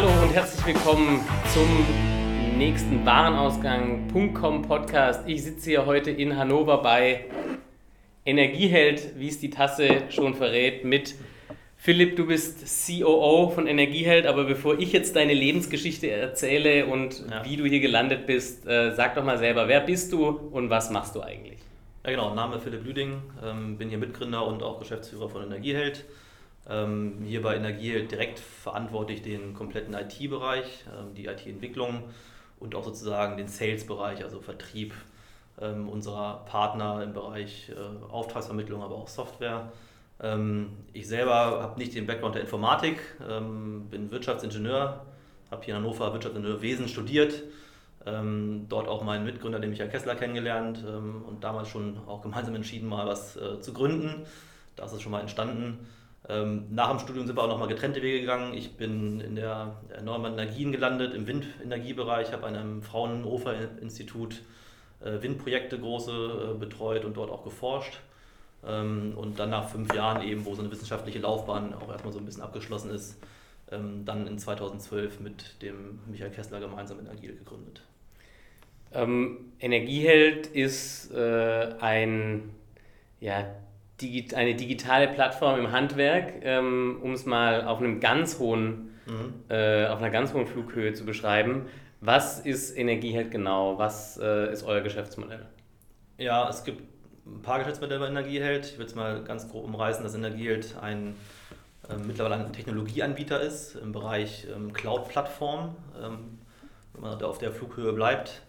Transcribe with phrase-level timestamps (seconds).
[0.00, 1.66] Hallo und herzlich willkommen zum
[2.56, 5.26] nächsten Warenausgang.com Podcast.
[5.26, 7.24] Ich sitze hier heute in Hannover bei
[8.24, 11.16] Energieheld, wie es die Tasse schon verrät, mit
[11.76, 17.44] Philipp, du bist COO von Energieheld, aber bevor ich jetzt deine Lebensgeschichte erzähle und ja.
[17.44, 20.90] wie du hier gelandet bist, äh, sag doch mal selber, wer bist du und was
[20.90, 21.58] machst du eigentlich?
[22.04, 26.04] Ja genau, Name Philipp Lüding, ähm, bin hier Mitgründer und auch Geschäftsführer von Energieheld.
[26.68, 32.04] Ähm, hier bei Energieheld direkt verantworte ich den kompletten IT-Bereich, ähm, die IT-Entwicklung
[32.60, 34.92] und auch sozusagen den Sales-Bereich, also Vertrieb
[35.60, 39.72] ähm, unserer Partner im Bereich äh, Auftragsvermittlung, aber auch Software.
[40.20, 42.98] Ähm, ich selber habe nicht den Background der Informatik,
[43.28, 45.06] ähm, bin Wirtschaftsingenieur,
[45.50, 47.44] habe hier in Hannover Wirtschaftsingenieurwesen studiert,
[48.04, 52.88] ähm, dort auch meinen Mitgründer, den Michael Kessler, kennengelernt und damals schon auch gemeinsam entschieden,
[52.88, 54.26] mal was äh, zu gründen.
[54.76, 55.86] Da ist es schon mal entstanden.
[56.28, 58.52] Nach dem Studium sind wir auch nochmal getrennte Wege gegangen.
[58.52, 64.42] Ich bin in der erneuerbaren Energien gelandet, im Windenergiebereich, habe an einem Fraunhofer-Institut
[65.00, 68.00] äh, Windprojekte große äh, betreut und dort auch geforscht.
[68.66, 72.18] Ähm, und dann nach fünf Jahren eben, wo so eine wissenschaftliche Laufbahn auch erstmal so
[72.18, 73.16] ein bisschen abgeschlossen ist,
[73.70, 77.82] ähm, dann in 2012 mit dem Michael Kessler gemeinsam Energieheld gegründet.
[78.92, 82.50] Ähm, Energieheld ist äh, ein,
[83.20, 83.46] ja,
[84.00, 89.34] digi eine digitale Plattform im Handwerk, ähm, um es mal auf einem ganz hohen, mhm.
[89.48, 91.66] äh, auf einer ganz hohen Flughöhe zu beschreiben.
[92.00, 93.78] Was ist Energieheld genau?
[93.78, 95.46] Was äh, ist euer Geschäftsmodell?
[96.16, 96.82] Ja, es gibt
[97.26, 98.66] ein paar Geschäftsmodelle bei Energieheld.
[98.66, 101.16] Ich würde es mal ganz grob umreißen, dass Energieheld ein
[101.88, 106.38] äh, mittlerweile ein Technologieanbieter ist im Bereich ähm, Cloud-Plattform, ähm,
[106.92, 108.42] wenn man auf der Flughöhe bleibt.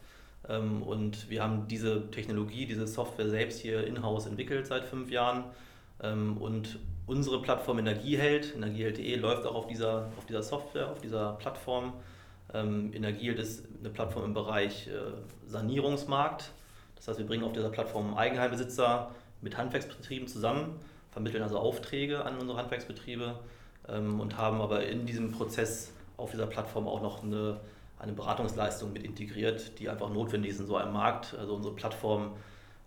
[0.48, 5.46] Ähm, und wir haben diese Technologie, diese Software selbst hier in-house entwickelt seit fünf Jahren.
[6.02, 11.34] Ähm, und unsere Plattform Energieheld, energieheld.de, läuft auch auf dieser, auf dieser Software, auf dieser
[11.34, 11.94] Plattform.
[12.54, 14.92] Ähm, Energieheld ist eine Plattform im Bereich äh,
[15.48, 16.52] Sanierungsmarkt.
[16.96, 19.12] Das heißt, wir bringen auf dieser Plattform Eigenheimbesitzer
[19.42, 20.76] mit Handwerksbetrieben zusammen,
[21.12, 23.40] vermitteln also Aufträge an unsere Handwerksbetriebe
[23.88, 27.60] und haben aber in diesem Prozess auf dieser Plattform auch noch eine,
[28.00, 31.36] eine Beratungsleistung mit integriert, die einfach notwendig ist in so einem Markt.
[31.38, 32.32] Also unsere Plattform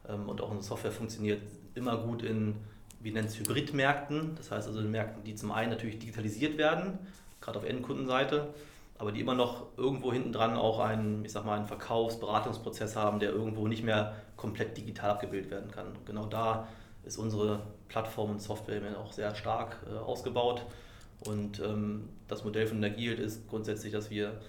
[0.08, 1.42] ähm, und auch unsere Software funktioniert
[1.74, 2.56] immer gut in,
[3.00, 6.98] wir nennen es Hybridmärkten, das heißt also in Märkten, die zum einen natürlich digitalisiert werden,
[7.40, 8.48] gerade auf Endkundenseite,
[8.98, 13.18] aber die immer noch irgendwo hinten dran auch einen, ich sag mal, einen Verkaufs-Beratungsprozess haben,
[13.18, 15.88] der irgendwo nicht mehr komplett digital abgebildet werden kann.
[15.88, 16.68] Und genau da
[17.04, 20.64] ist unsere Plattform und Software auch sehr stark äh, ausgebaut.
[21.26, 24.40] Und ähm, das Modell von Energield ist grundsätzlich, dass wir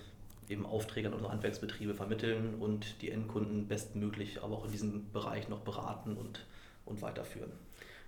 [0.54, 5.50] eben Aufträge an unsere Handwerksbetriebe vermitteln und die Endkunden bestmöglich aber auch in diesem Bereich
[5.50, 6.46] noch beraten und,
[6.86, 7.52] und weiterführen.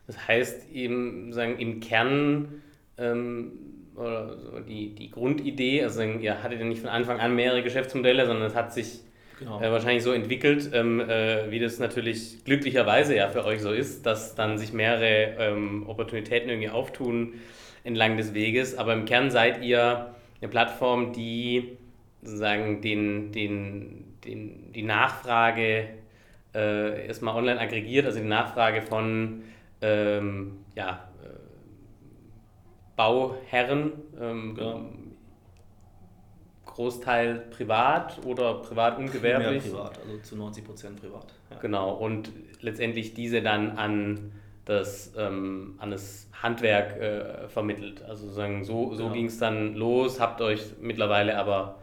[0.08, 2.62] Das heißt eben sagen, im Kern
[2.98, 3.52] ähm,
[3.96, 8.26] oder so die, die Grundidee, also ihr hattet ja nicht von Anfang an mehrere Geschäftsmodelle,
[8.26, 9.02] sondern es hat sich
[9.40, 9.62] genau.
[9.62, 14.06] äh, wahrscheinlich so entwickelt, ähm, äh, wie das natürlich glücklicherweise ja für euch so ist,
[14.06, 17.34] dass dann sich mehrere ähm, Opportunitäten irgendwie auftun
[17.84, 18.78] entlang des Weges.
[18.78, 21.78] Aber im Kern seid ihr eine Plattform, die
[22.26, 25.90] sozusagen den, den, den, die Nachfrage
[26.54, 29.44] äh, erstmal online aggregiert, also die Nachfrage von
[29.82, 31.08] ähm, ja,
[32.96, 34.82] Bauherren, ähm, ja.
[36.66, 39.64] Großteil privat oder privat und gewerblich?
[39.64, 41.34] Mehr privat, also zu 90 Prozent privat.
[41.52, 41.58] Ja.
[41.60, 42.32] Genau, und
[42.62, 44.32] letztendlich diese dann an
[44.66, 48.02] das, ähm, an das Handwerk äh, vermittelt.
[48.04, 49.14] Also sagen, so, so ja.
[49.14, 51.80] ging es dann los, habt euch mittlerweile aber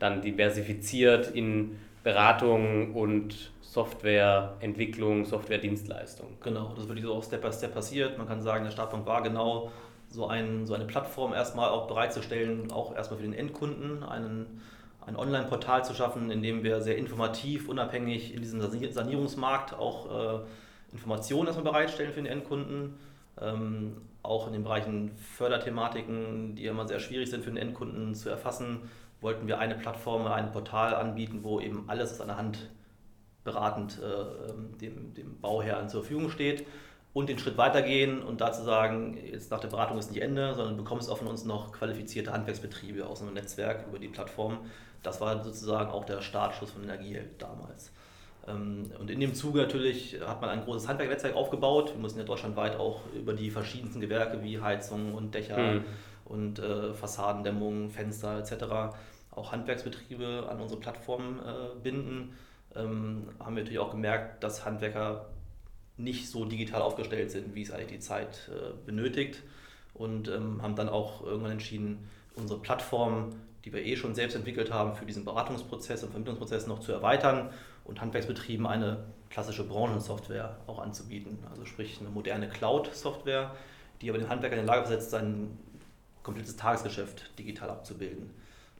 [0.00, 6.26] dann diversifiziert in Beratung und Softwareentwicklung, Softwaredienstleistung.
[6.42, 8.18] Genau, das wird so auch Step by Step passiert.
[8.18, 9.70] Man kann sagen, der Startpunkt war genau
[10.08, 14.60] so, ein, so eine Plattform erstmal auch bereitzustellen, auch erstmal für den Endkunden, einen,
[15.06, 20.44] ein Online-Portal zu schaffen, in dem wir sehr informativ, unabhängig in diesem Sanierungsmarkt auch äh,
[20.92, 22.94] Informationen erstmal bereitstellen für den Endkunden.
[23.40, 28.28] Ähm, auch in den Bereichen Förderthematiken, die immer sehr schwierig sind für den Endkunden zu
[28.28, 28.80] erfassen,
[29.20, 32.70] wollten wir eine Plattform, ein Portal anbieten, wo eben alles aus einer Hand
[33.44, 36.66] beratend äh, ähm, dem, dem Bauherrn zur Verfügung steht
[37.12, 40.76] und den Schritt weitergehen und dazu sagen, jetzt nach der Beratung ist nicht Ende, sondern
[40.76, 44.58] du bekommst auch von uns noch qualifizierte Handwerksbetriebe aus einem Netzwerk über die Plattform.
[45.02, 47.92] Das war sozusagen auch der Startschuss von Energieheld damals.
[48.46, 51.92] Ähm, und in dem Zuge natürlich hat man ein großes Handwerknetzwerk aufgebaut.
[51.94, 55.84] Wir mussten ja deutschlandweit auch über die verschiedensten Gewerke wie Heizung und Dächer mhm.
[56.30, 58.96] Und äh, Fassadendämmung, Fenster etc.
[59.30, 62.36] auch Handwerksbetriebe an unsere Plattform äh, binden.
[62.74, 65.26] Ähm, haben wir natürlich auch gemerkt, dass Handwerker
[65.96, 69.42] nicht so digital aufgestellt sind, wie es eigentlich die Zeit äh, benötigt.
[69.92, 73.32] Und ähm, haben dann auch irgendwann entschieden, unsere Plattform
[73.64, 77.50] die wir eh schon selbst entwickelt haben, für diesen Beratungsprozess und Vermittlungsprozess noch zu erweitern
[77.84, 81.38] und Handwerksbetrieben eine klassische Branchensoftware auch anzubieten.
[81.50, 83.54] Also sprich eine moderne Cloud-Software,
[84.00, 85.58] die aber den Handwerker in die Lage versetzt, sein
[86.22, 88.30] komplettes Tagesgeschäft digital abzubilden.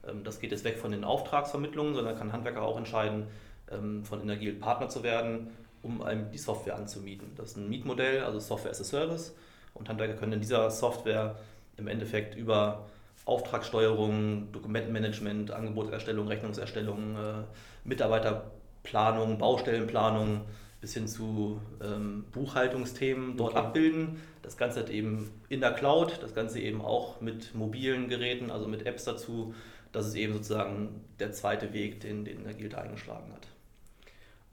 [0.07, 3.27] Ähm, das geht jetzt weg von den Auftragsvermittlungen, sondern kann Handwerker auch entscheiden,
[3.71, 5.47] ähm, von Energiel Partner zu werden,
[5.81, 7.31] um einem die Software anzumieten.
[7.35, 9.35] Das ist ein Mietmodell, also Software as a Service.
[9.73, 11.37] Und Handwerker können in dieser Software
[11.77, 12.87] im Endeffekt über
[13.25, 17.43] Auftragssteuerung, Dokumentenmanagement, Angebotserstellung, Rechnungserstellung, äh,
[17.83, 20.41] Mitarbeiterplanung, Baustellenplanung
[20.81, 23.59] bis hin zu ähm, Buchhaltungsthemen dort okay.
[23.59, 24.19] abbilden.
[24.41, 28.67] Das Ganze hat eben in der Cloud, das Ganze eben auch mit mobilen Geräten, also
[28.67, 29.53] mit Apps dazu.
[29.91, 33.47] Das ist eben sozusagen der zweite Weg, den, den der Guild eingeschlagen hat.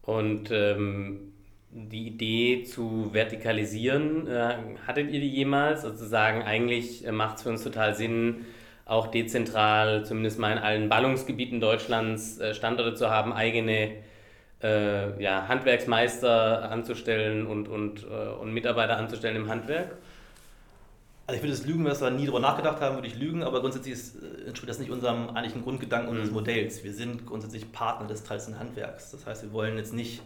[0.03, 1.33] Und ähm,
[1.71, 5.85] die Idee zu vertikalisieren, äh, hattet ihr die jemals?
[5.85, 8.47] Also zu sagen, eigentlich äh, macht es für uns total Sinn,
[8.85, 13.97] auch dezentral, zumindest mal in allen Ballungsgebieten Deutschlands, äh, Standorte zu haben, eigene
[14.63, 19.97] äh, ja, Handwerksmeister anzustellen und, und, äh, und Mitarbeiter anzustellen im Handwerk?
[21.27, 23.61] Also ich würde es lügen, wenn wir nie darüber nachgedacht haben, würde ich lügen, aber
[23.61, 24.17] grundsätzlich ist,
[24.47, 26.37] entspricht das nicht unserem eigentlichen Grundgedanken unseres mhm.
[26.37, 26.83] Modells.
[26.85, 29.11] Wir sind grundsätzlich Partner des traditionellen Handwerks.
[29.11, 30.23] Das heißt, wir wollen jetzt nicht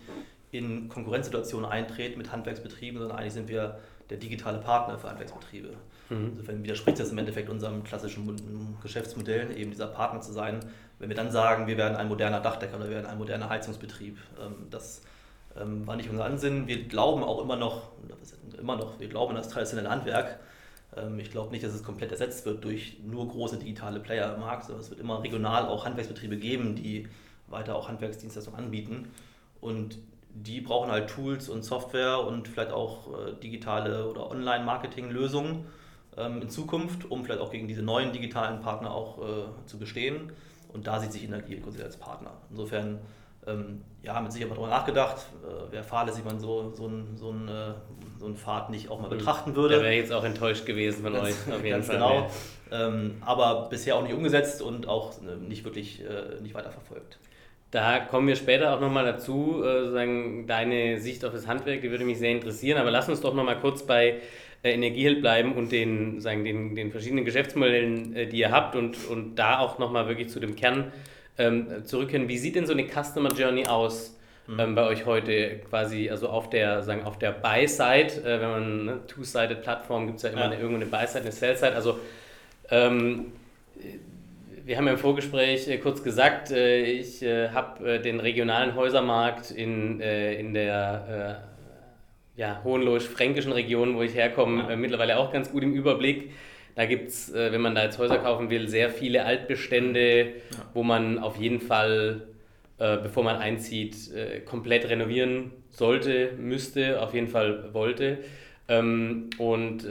[0.52, 3.81] in Konkurrenzsituationen eintreten mit Handwerksbetrieben, sondern eigentlich sind wir
[4.12, 5.70] der digitale Partner für Handwerksbetriebe.
[6.11, 6.32] Mhm.
[6.32, 10.61] Insofern widerspricht das im Endeffekt unserem klassischen Geschäftsmodell, eben dieser Partner zu sein.
[10.99, 14.19] Wenn wir dann sagen, wir werden ein moderner Dachdecker oder wir werden ein moderner Heizungsbetrieb,
[14.41, 15.00] ähm, das
[15.59, 16.67] ähm, war nicht unser Ansinnen.
[16.67, 17.93] Wir glauben auch immer noch,
[18.59, 20.38] immer noch, wir glauben an das traditionelle Handwerk.
[20.94, 24.41] Ähm, ich glaube nicht, dass es komplett ersetzt wird durch nur große digitale Player im
[24.41, 27.08] Markt, sondern es wird immer regional auch Handwerksbetriebe geben, die
[27.49, 29.08] weiter auch Handwerksdienstleistungen anbieten.
[29.62, 29.97] Und
[30.34, 35.67] die brauchen halt Tools und Software und vielleicht auch äh, digitale oder Online-Marketing-Lösungen
[36.17, 40.32] ähm, in Zukunft, um vielleicht auch gegen diese neuen digitalen Partner auch äh, zu bestehen.
[40.73, 42.31] Und da sieht sich Energie als Partner.
[42.50, 43.00] Insofern,
[43.46, 47.14] ähm, ja, mit Sicherheit mal darüber nachgedacht, äh, wäre fahrlässig, wenn man so, so, ein,
[47.14, 47.75] so, ein, äh,
[48.19, 49.19] so einen Pfad nicht auch mal hm.
[49.19, 49.75] betrachten würde.
[49.75, 51.96] Der wäre jetzt auch enttäuscht gewesen von ganz, euch, auf jeden Fall.
[51.96, 52.31] Genau.
[52.70, 57.19] Ähm, aber bisher auch nicht umgesetzt und auch äh, nicht wirklich äh, nicht weiterverfolgt.
[57.73, 61.91] Da kommen wir später auch nochmal dazu, äh, sozusagen deine Sicht auf das Handwerk, die
[61.91, 62.79] würde mich sehr interessieren.
[62.79, 64.21] Aber lass uns doch nochmal kurz bei
[64.63, 69.09] äh, Energieheld bleiben und den, sagen, den, den verschiedenen Geschäftsmodellen, äh, die ihr habt und,
[69.09, 70.93] und da auch nochmal wirklich zu dem Kern
[71.39, 72.29] ähm, zurückkehren.
[72.29, 74.19] Wie sieht denn so eine Customer Journey aus?
[74.47, 74.61] Mhm.
[74.61, 78.81] Ähm, bei euch heute quasi, also auf der, sagen, auf der Buy-Side, äh, wenn man
[78.81, 80.47] eine Two-Sided-Plattform gibt es ja immer ja.
[80.49, 81.75] Eine, irgendwo eine Buy-Side, eine Sell-Side.
[81.75, 81.99] Also
[82.71, 83.33] ähm,
[84.64, 89.50] wir haben ja im Vorgespräch äh, kurz gesagt, äh, ich äh, habe den regionalen Häusermarkt
[89.50, 91.43] in, in der
[92.37, 94.76] ja, hohenloisch-fränkischen Region, wo ich herkomme, ja.
[94.76, 96.31] mittlerweile auch ganz gut im Überblick.
[96.75, 100.32] Da gibt es, wenn man da jetzt Häuser kaufen will, sehr viele Altbestände, ja.
[100.73, 102.23] wo man auf jeden Fall,
[102.79, 103.94] bevor man einzieht,
[104.47, 108.19] komplett renovieren sollte, müsste, auf jeden Fall wollte.
[108.69, 109.87] Ähm, und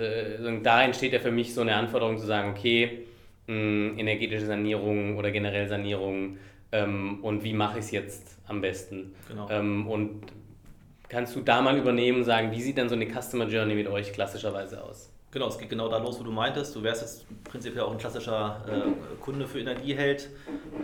[0.64, 3.06] da entsteht ja für mich so eine Anforderung zu sagen, okay,
[3.48, 6.38] mh, energetische Sanierung oder generell Sanierung
[6.72, 9.14] ähm, und wie mache ich es jetzt am besten.
[9.28, 9.50] Genau.
[9.50, 10.22] Ähm, und
[11.10, 13.88] kannst du da mal übernehmen und sagen, wie sieht dann so eine Customer Journey mit
[13.88, 15.12] euch klassischerweise aus?
[15.32, 16.76] Genau, es geht genau da los, wo du meintest.
[16.76, 20.30] Du wärst jetzt prinzipiell auch ein klassischer äh, Kunde für Energieheld.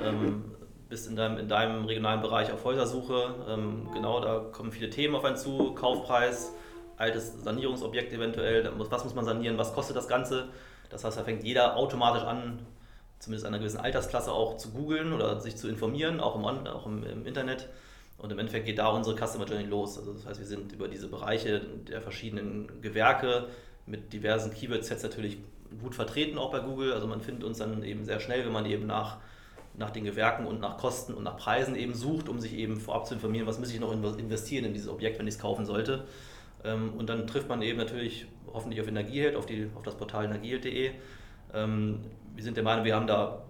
[0.02, 0.46] Ähm,
[0.88, 3.36] bist in deinem, in deinem regionalen Bereich auf Häusersuche.
[3.50, 5.74] Ähm, genau, da kommen viele Themen auf einen zu.
[5.74, 6.54] Kaufpreis,
[6.96, 8.72] altes Sanierungsobjekt eventuell.
[8.78, 9.58] Was muss man sanieren?
[9.58, 10.48] Was kostet das Ganze?
[10.90, 12.60] Das heißt, da fängt jeder automatisch an,
[13.20, 17.04] zumindest einer gewissen Altersklasse auch zu googeln oder sich zu informieren, auch, im, auch im,
[17.04, 17.68] im, Internet.
[18.18, 19.98] Und im Endeffekt geht da unsere Customer Journey los.
[19.98, 23.48] Also das heißt, wir sind über diese Bereiche der verschiedenen Gewerke
[23.86, 25.38] mit diversen Keyword-Sets natürlich
[25.82, 26.94] gut vertreten, auch bei Google.
[26.94, 29.18] Also man findet uns dann eben sehr schnell, wenn man eben nach,
[29.76, 33.08] nach den Gewerken und nach Kosten und nach Preisen eben sucht, um sich eben vorab
[33.08, 36.06] zu informieren, was muss ich noch investieren in dieses Objekt, wenn ich es kaufen sollte.
[36.68, 40.26] Ähm, und dann trifft man eben natürlich hoffentlich auf Energieheld, auf, die, auf das Portal
[40.26, 40.92] energieheld.de.
[41.54, 42.00] Ähm,
[42.36, 43.44] wir sind der Meinung, wir haben da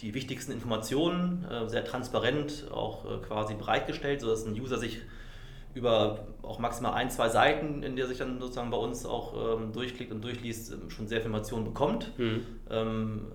[0.00, 5.00] die wichtigsten Informationen äh, sehr transparent auch äh, quasi bereitgestellt, sodass ein User sich
[5.74, 9.72] über auch maximal ein, zwei Seiten, in der sich dann sozusagen bei uns auch ähm,
[9.72, 12.18] durchklickt und durchliest, ähm, schon sehr viel Informationen bekommt.
[12.18, 12.46] Mhm.
[12.70, 13.26] Ähm,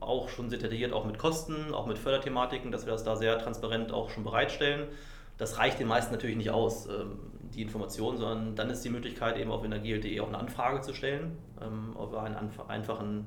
[0.00, 3.38] auch schon sehr detailliert, auch mit Kosten, auch mit Förderthematiken, dass wir das da sehr
[3.38, 4.88] transparent auch schon bereitstellen.
[5.36, 6.86] Das reicht den meisten natürlich nicht aus.
[6.86, 7.18] Ähm,
[7.54, 11.38] die Information, sondern dann ist die Möglichkeit eben auf energiel.de auch eine Anfrage zu stellen,
[11.60, 12.36] ähm, über einen
[12.68, 13.26] einfachen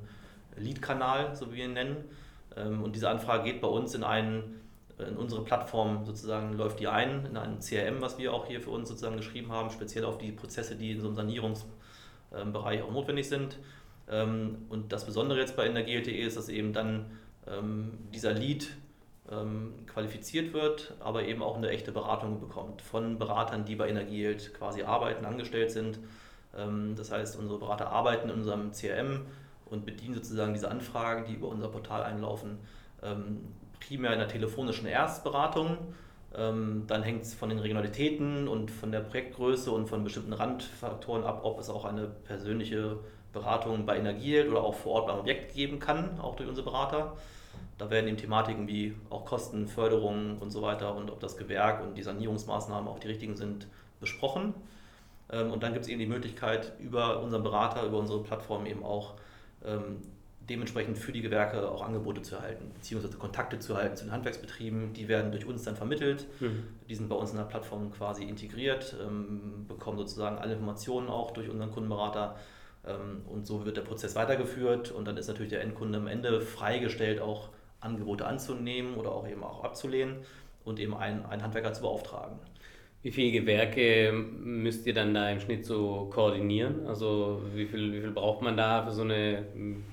[0.58, 1.98] Lead-Kanal, so wie wir ihn nennen.
[2.56, 4.62] Ähm, und diese Anfrage geht bei uns in einen
[5.00, 8.70] in unsere Plattform sozusagen läuft die ein, in ein CRM, was wir auch hier für
[8.70, 13.27] uns sozusagen geschrieben haben, speziell auf die Prozesse, die in so einem Sanierungsbereich auch notwendig
[13.27, 13.58] sind.
[14.10, 17.06] Ähm, und das Besondere jetzt bei Energie.de ist, dass eben dann
[17.48, 18.68] ähm, dieser Lead
[19.34, 24.54] ähm, qualifiziert wird, aber eben auch eine echte Beratung bekommt von Beratern, die bei Energieheld
[24.54, 26.00] quasi arbeiten, angestellt sind.
[26.58, 29.22] Ähm, das heißt, unsere Berater arbeiten in unserem CRM
[29.66, 32.60] und bedienen sozusagen diese Anfragen, die über unser Portal einlaufen,
[33.02, 33.42] ähm,
[33.80, 35.78] primär in der telefonischen Erstberatung.
[36.36, 41.24] Ähm, dann hängt es von den Regionalitäten und von der Projektgröße und von bestimmten Randfaktoren
[41.24, 42.98] ab, ob es auch eine persönliche
[43.34, 47.18] Beratung bei Energieheld oder auch vor Ort beim Objekt geben kann, auch durch unsere Berater.
[47.77, 51.84] Da werden eben Thematiken wie auch Kosten, Förderung und so weiter und ob das Gewerk
[51.84, 53.68] und die Sanierungsmaßnahmen auch die richtigen sind,
[54.00, 54.53] besprochen.
[55.32, 58.84] Ähm, und dann gibt es eben die Möglichkeit, über unseren Berater, über unsere Plattform eben
[58.84, 59.15] auch
[59.65, 60.01] ähm,
[60.50, 64.94] dementsprechend für die Gewerke auch Angebote zu erhalten, beziehungsweise Kontakte zu erhalten zu den Handwerksbetrieben.
[64.94, 66.27] Die werden durch uns dann vermittelt.
[66.42, 66.65] Mhm.
[66.89, 71.32] Die sind bei uns in der Plattform quasi integriert, ähm, bekommen sozusagen alle Informationen auch
[71.32, 72.36] durch unseren Kundenberater.
[73.30, 77.22] und so wird der Prozess weitergeführt und dann ist natürlich der Endkunde am Ende freigestellt,
[77.22, 77.48] auch
[77.84, 80.18] Angebote anzunehmen oder auch eben auch abzulehnen
[80.66, 82.40] und eben einen, einen Handwerker zu beauftragen.
[83.04, 86.88] Wie viele Gewerke müsst ihr dann da im Schnitt so koordinieren?
[86.88, 89.44] Also wie viel, wie viel braucht man da für so eine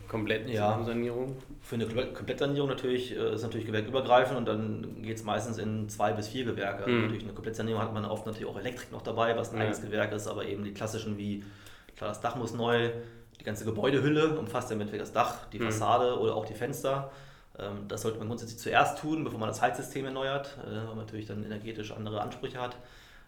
[0.06, 1.34] komplette ja, Sanierung?
[1.60, 6.12] Für eine Komplettsanierung natürlich äh, ist natürlich gewerkübergreifend und dann geht es meistens in zwei
[6.12, 6.84] bis vier Gewerke.
[6.84, 7.02] Also mhm.
[7.02, 9.62] natürlich eine Komplettsanierung hat man oft natürlich auch Elektrik noch dabei, was ein ja.
[9.62, 11.42] eigenes Gewerk ist, aber eben die klassischen wie,
[11.96, 12.90] klar, das Dach muss neu,
[13.40, 15.64] die ganze Gebäudehülle umfasst ja im Endeffekt das Dach, die mhm.
[15.64, 17.10] Fassade oder auch die Fenster.
[17.58, 20.98] Ähm, das sollte man grundsätzlich zuerst tun, bevor man das Heizsystem erneuert, äh, weil man
[20.98, 22.76] natürlich dann energetisch andere Ansprüche hat.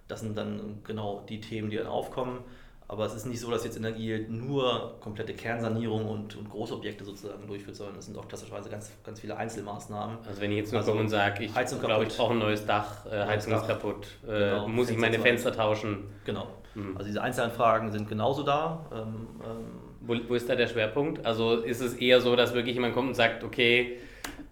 [0.08, 2.40] Das sind dann genau die Themen, die dann aufkommen.
[2.88, 7.46] Aber es ist nicht so, dass jetzt Energie nur komplette Kernsanierung und, und Großobjekte sozusagen
[7.46, 10.18] durchführt, sondern es sind auch klassischerweise ganz, ganz viele Einzelmaßnahmen.
[10.28, 12.66] Also wenn ich jetzt nur also, komme und sage, ich glaube, ich brauche ein neues
[12.66, 16.04] Dach, äh, Heizung ist kaputt, äh, genau, muss ich meine Fenster tauschen.
[16.26, 16.48] Genau.
[16.74, 16.94] Mhm.
[16.96, 18.84] Also diese Einzelanfragen sind genauso da.
[18.92, 21.24] Ähm, ähm, wo, wo ist da der Schwerpunkt?
[21.24, 24.00] Also ist es eher so, dass wirklich jemand kommt und sagt, okay,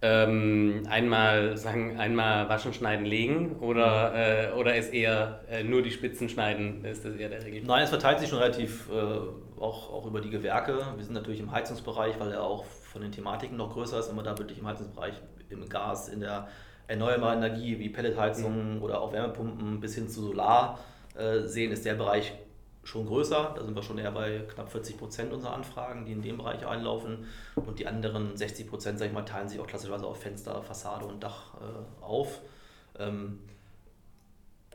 [0.03, 5.91] ähm, einmal sagen, einmal waschen, schneiden, legen oder, äh, oder ist eher äh, nur die
[5.91, 7.63] Spitzen schneiden, ist das eher der Regel?
[7.65, 10.79] Nein, es verteilt sich schon relativ äh, auch, auch über die Gewerke.
[10.97, 14.17] Wir sind natürlich im Heizungsbereich, weil er auch von den Thematiken noch größer ist, wenn
[14.17, 15.15] man da wirklich im Heizungsbereich
[15.51, 16.49] im Gas, in der
[16.87, 18.83] erneuerbaren Energie wie Pelletheizungen mhm.
[18.83, 20.79] oder auch Wärmepumpen bis hin zu Solar
[21.15, 22.33] äh, sehen, ist der Bereich
[22.83, 23.55] schon größer.
[23.57, 26.67] Da sind wir schon eher bei knapp 40 Prozent unserer Anfragen, die in dem Bereich
[26.67, 27.27] einlaufen.
[27.55, 31.05] Und die anderen 60 Prozent, sage ich mal, teilen sich auch klassischerweise auf Fenster, Fassade
[31.05, 32.41] und Dach äh, auf.
[32.99, 33.41] Ähm,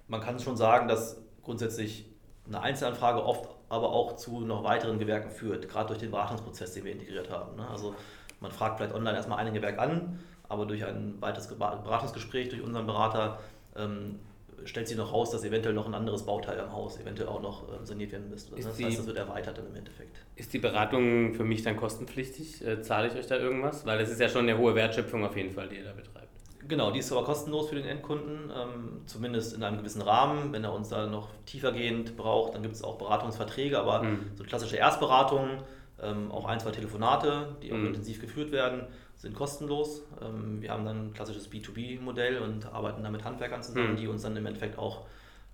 [0.08, 2.06] man kann schon sagen, dass grundsätzlich
[2.48, 6.86] eine Einzelanfrage oft aber auch zu noch weiteren Gewerken führt, gerade durch den Beratungsprozess, den
[6.86, 7.56] wir integriert haben.
[7.56, 7.68] Ne?
[7.68, 7.96] Also
[8.40, 12.86] man fragt vielleicht online erstmal ein Gewerk an, aber durch ein weiteres Beratungsgespräch durch unseren
[12.86, 13.40] Berater
[13.76, 14.20] ähm,
[14.66, 17.64] stellt sich noch raus, dass eventuell noch ein anderes Bauteil am Haus eventuell auch noch
[17.70, 18.56] ähm, saniert werden müsste.
[18.56, 20.18] Das die, heißt, das wird erweitert dann im Endeffekt.
[20.36, 22.66] Ist die Beratung für mich dann kostenpflichtig?
[22.66, 23.86] Äh, zahle ich euch da irgendwas?
[23.86, 26.26] Weil das ist ja schon eine hohe Wertschöpfung auf jeden Fall, die ihr da betreibt.
[26.68, 30.52] Genau, die ist aber kostenlos für den Endkunden, ähm, zumindest in einem gewissen Rahmen.
[30.52, 34.32] Wenn er uns da noch tiefergehend braucht, dann gibt es auch Beratungsverträge, aber mhm.
[34.36, 35.62] so klassische Erstberatungen,
[36.02, 37.88] ähm, auch ein, zwei Telefonate, die auch mhm.
[37.88, 40.04] intensiv geführt werden, sind kostenlos.
[40.22, 43.98] Ähm, wir haben dann ein klassisches B2B-Modell und arbeiten da mit Handwerkern zusammen, mhm.
[43.98, 45.06] die uns dann im Endeffekt auch,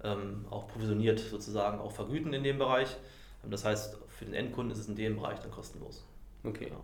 [0.03, 2.97] ähm, auch provisioniert sozusagen auch vergüten in dem Bereich.
[3.43, 6.05] Ähm, das heißt, für den Endkunden ist es in dem Bereich dann kostenlos.
[6.43, 6.65] Okay.
[6.65, 6.83] Genau.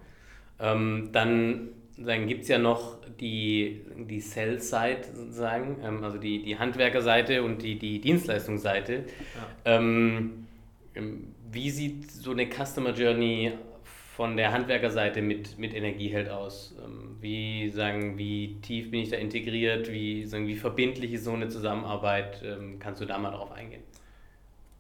[0.60, 6.57] Ähm, dann dann gibt es ja noch die, die Sell-Side sozusagen, ähm, also die, die
[6.57, 9.05] Handwerkerseite und die, die Dienstleistungsseite.
[9.65, 9.77] Ja.
[9.77, 10.46] Ähm,
[11.51, 13.53] wie sieht so eine Customer Journey
[14.17, 16.74] von der Handwerkerseite mit, mit Energieheld aus?
[16.83, 19.91] Ähm, wie, sagen, wie tief bin ich da integriert?
[19.91, 22.41] Wie, sagen, wie verbindlich ist so eine Zusammenarbeit?
[22.43, 23.83] Ähm, kannst du da mal drauf eingehen?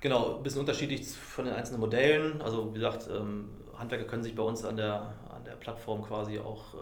[0.01, 2.41] Genau, ein bisschen unterschiedlich von den einzelnen Modellen.
[2.41, 6.39] Also wie gesagt, ähm, Handwerker können sich bei uns an der, an der Plattform quasi
[6.39, 6.73] auch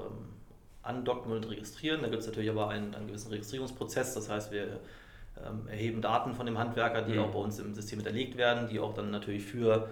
[0.81, 2.03] andocken und registrieren.
[2.03, 4.13] Da gibt es natürlich aber einen, einen gewissen Registrierungsprozess.
[4.13, 4.79] Das heißt, wir
[5.67, 7.19] erheben Daten von dem Handwerker, die mhm.
[7.19, 9.89] auch bei uns im System hinterlegt werden, die auch dann natürlich für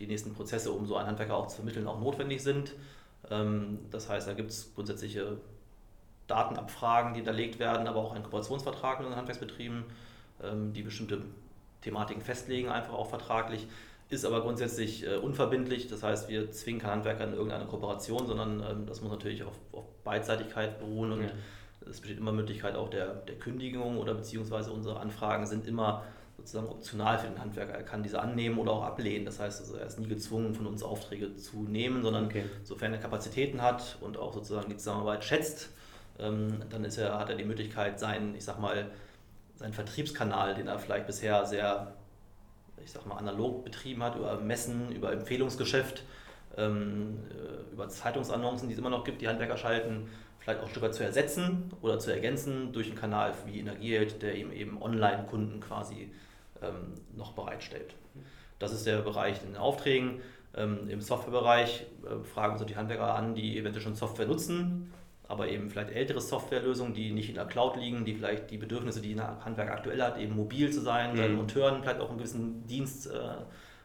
[0.00, 2.74] die nächsten Prozesse, um so einen Handwerker auch zu vermitteln, auch notwendig sind.
[3.30, 5.36] Ähm, das heißt, da gibt es grundsätzliche
[6.26, 9.84] Datenabfragen, die hinterlegt werden, aber auch einen Kooperationsvertrag mit den Handwerksbetrieben,
[10.42, 11.22] ähm, die bestimmte
[11.82, 13.68] Thematiken festlegen, einfach auch vertraglich.
[14.08, 18.64] Ist aber grundsätzlich äh, unverbindlich, das heißt, wir zwingen keinen Handwerker in irgendeine Kooperation, sondern
[18.68, 21.30] ähm, das muss natürlich auf, auf Beidseitigkeit beruhen und ja.
[21.88, 26.04] es besteht immer Möglichkeit auch der, der Kündigung oder beziehungsweise unsere Anfragen sind immer
[26.40, 27.74] sozusagen optional für den Handwerker.
[27.74, 29.24] Er kann diese annehmen oder auch ablehnen.
[29.24, 32.44] Das heißt, also er ist nie gezwungen, von uns Aufträge zu nehmen, sondern okay.
[32.64, 35.70] sofern er Kapazitäten hat und auch sozusagen die Zusammenarbeit schätzt,
[36.18, 38.90] ähm, dann ist er, hat er die Möglichkeit, seinen, ich sag mal,
[39.56, 41.94] seinen Vertriebskanal, den er vielleicht bisher sehr,
[42.82, 46.04] ich sag mal, analog betrieben hat, über Messen, über Empfehlungsgeschäft,
[46.56, 50.08] ähm, äh, über Zeitungsannoncen, die es immer noch gibt, die Handwerker schalten,
[50.40, 54.22] vielleicht auch ein Stück weit zu ersetzen oder zu ergänzen durch einen Kanal wie Energieheld,
[54.22, 56.10] der eben, eben Online-Kunden quasi
[56.62, 57.94] ähm, noch bereitstellt.
[58.58, 60.20] Das ist der Bereich in den Aufträgen.
[60.54, 64.92] Ähm, Im Softwarebereich äh, fragen uns die Handwerker an, die eventuell schon Software nutzen,
[65.28, 69.00] aber eben vielleicht ältere Softwarelösungen, die nicht in der Cloud liegen, die vielleicht die Bedürfnisse,
[69.00, 71.16] die ein Handwerker aktuell hat, eben mobil zu sein, mhm.
[71.16, 73.18] seinen Monteuren vielleicht auch einen gewissen Dienst äh,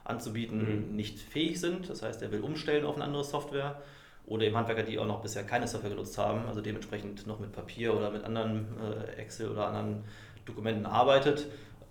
[0.03, 0.95] anzubieten, mhm.
[0.95, 1.89] nicht fähig sind.
[1.89, 3.81] Das heißt, er will umstellen auf eine andere Software.
[4.27, 7.51] Oder eben Handwerker, die auch noch bisher keine Software genutzt haben, also dementsprechend noch mit
[7.51, 10.03] Papier oder mit anderen äh, Excel oder anderen
[10.45, 11.45] Dokumenten arbeitet,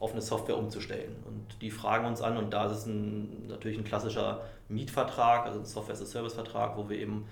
[0.05, 1.17] auf eine Software umzustellen.
[1.25, 5.61] Und die fragen uns an und da ist es ein, natürlich ein klassischer Mietvertrag, also
[5.61, 7.27] ein Software-as-a-Service-Vertrag, wo wir eben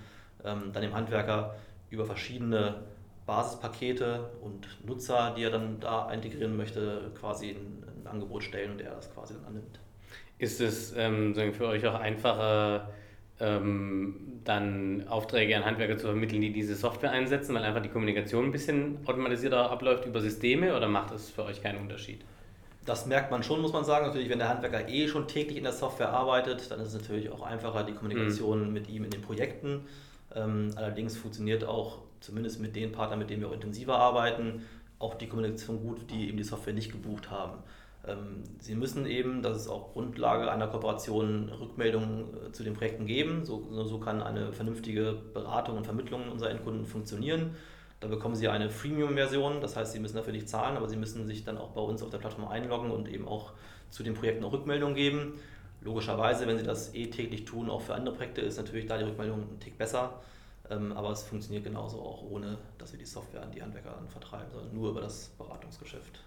[0.45, 1.55] ähm, dann dem Handwerker
[1.91, 2.83] über verschiedene
[3.27, 8.81] Basispakete und Nutzer, die er dann da integrieren möchte, quasi ein, ein Angebot stellen und
[8.81, 9.79] er das quasi dann annimmt.
[10.39, 12.89] Ist es ähm, für euch auch einfacher,
[13.39, 18.47] ähm, dann Aufträge an Handwerker zu vermitteln, die diese Software einsetzen, weil einfach die Kommunikation
[18.47, 22.25] ein bisschen automatisierter abläuft über Systeme oder macht das für euch keinen Unterschied?
[22.85, 24.07] Das merkt man schon, muss man sagen.
[24.07, 27.31] Natürlich, wenn der Handwerker eh schon täglich in der Software arbeitet, dann ist es natürlich
[27.31, 28.73] auch einfacher, die Kommunikation mhm.
[28.73, 29.87] mit ihm in den Projekten.
[30.35, 34.63] Ähm, allerdings funktioniert auch, zumindest mit den Partnern, mit denen wir auch intensiver arbeiten,
[34.99, 37.59] auch die Kommunikation gut, die eben die Software nicht gebucht haben.
[38.07, 43.07] Ähm, sie müssen eben, das ist auch Grundlage einer Kooperation, Rückmeldungen äh, zu den Projekten
[43.07, 43.45] geben.
[43.45, 47.55] So, so kann eine vernünftige Beratung und Vermittlung unserer Endkunden funktionieren.
[48.03, 51.25] Da bekommen Sie eine Freemium-Version, das heißt, Sie müssen dafür nicht zahlen, aber Sie müssen
[51.25, 53.53] sich dann auch bei uns auf der Plattform einloggen und eben auch
[53.91, 55.35] zu den Projekten auch Rückmeldungen geben.
[55.83, 59.05] Logischerweise, wenn Sie das eh täglich tun, auch für andere Projekte, ist natürlich da die
[59.05, 60.21] Rückmeldung ein Tick besser.
[60.69, 64.51] Ähm, aber es funktioniert genauso auch ohne, dass wir die Software an die Handwerker vertreiben,
[64.53, 66.25] sondern nur über das Beratungsgeschäft.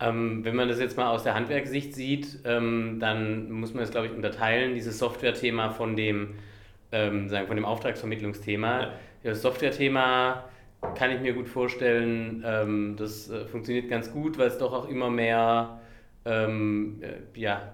[0.00, 3.92] Ähm, wenn man das jetzt mal aus der Handwerkssicht sieht, ähm, dann muss man es,
[3.92, 6.34] glaube ich, unterteilen, dieses Software-Thema von dem,
[6.90, 8.80] ähm, sagen, von dem Auftragsvermittlungsthema.
[8.80, 8.90] Ja.
[9.22, 10.44] Das Software-Thema
[10.94, 14.88] kann ich mir gut vorstellen, ähm, das äh, funktioniert ganz gut, weil es doch auch
[14.88, 15.80] immer mehr
[16.24, 17.72] ähm, äh, ja,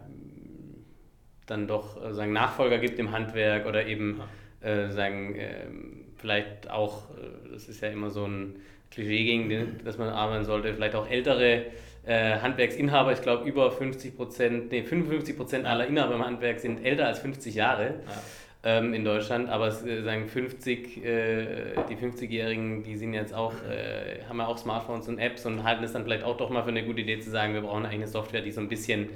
[1.47, 4.21] dann doch äh, sagen, Nachfolger gibt im Handwerk oder eben
[4.61, 8.57] äh, sagen, ähm, vielleicht auch, äh, das ist ja immer so ein
[8.91, 11.67] Klischee, gegen das man arbeiten sollte, vielleicht auch ältere
[12.05, 16.85] äh, Handwerksinhaber, ich glaube über 50 Prozent, nee, 55 Prozent aller Inhaber im Handwerk sind
[16.85, 17.85] älter als 50 Jahre.
[17.85, 18.23] Ja.
[18.65, 23.55] Ähm, in Deutschland, aber es, äh, sagen 50, äh, die 50-Jährigen, die sind jetzt auch,
[23.55, 26.63] äh, haben ja auch Smartphones und Apps und halten es dann vielleicht auch doch mal
[26.63, 29.09] für eine gute Idee zu sagen, wir brauchen eine Software, die so ein bisschen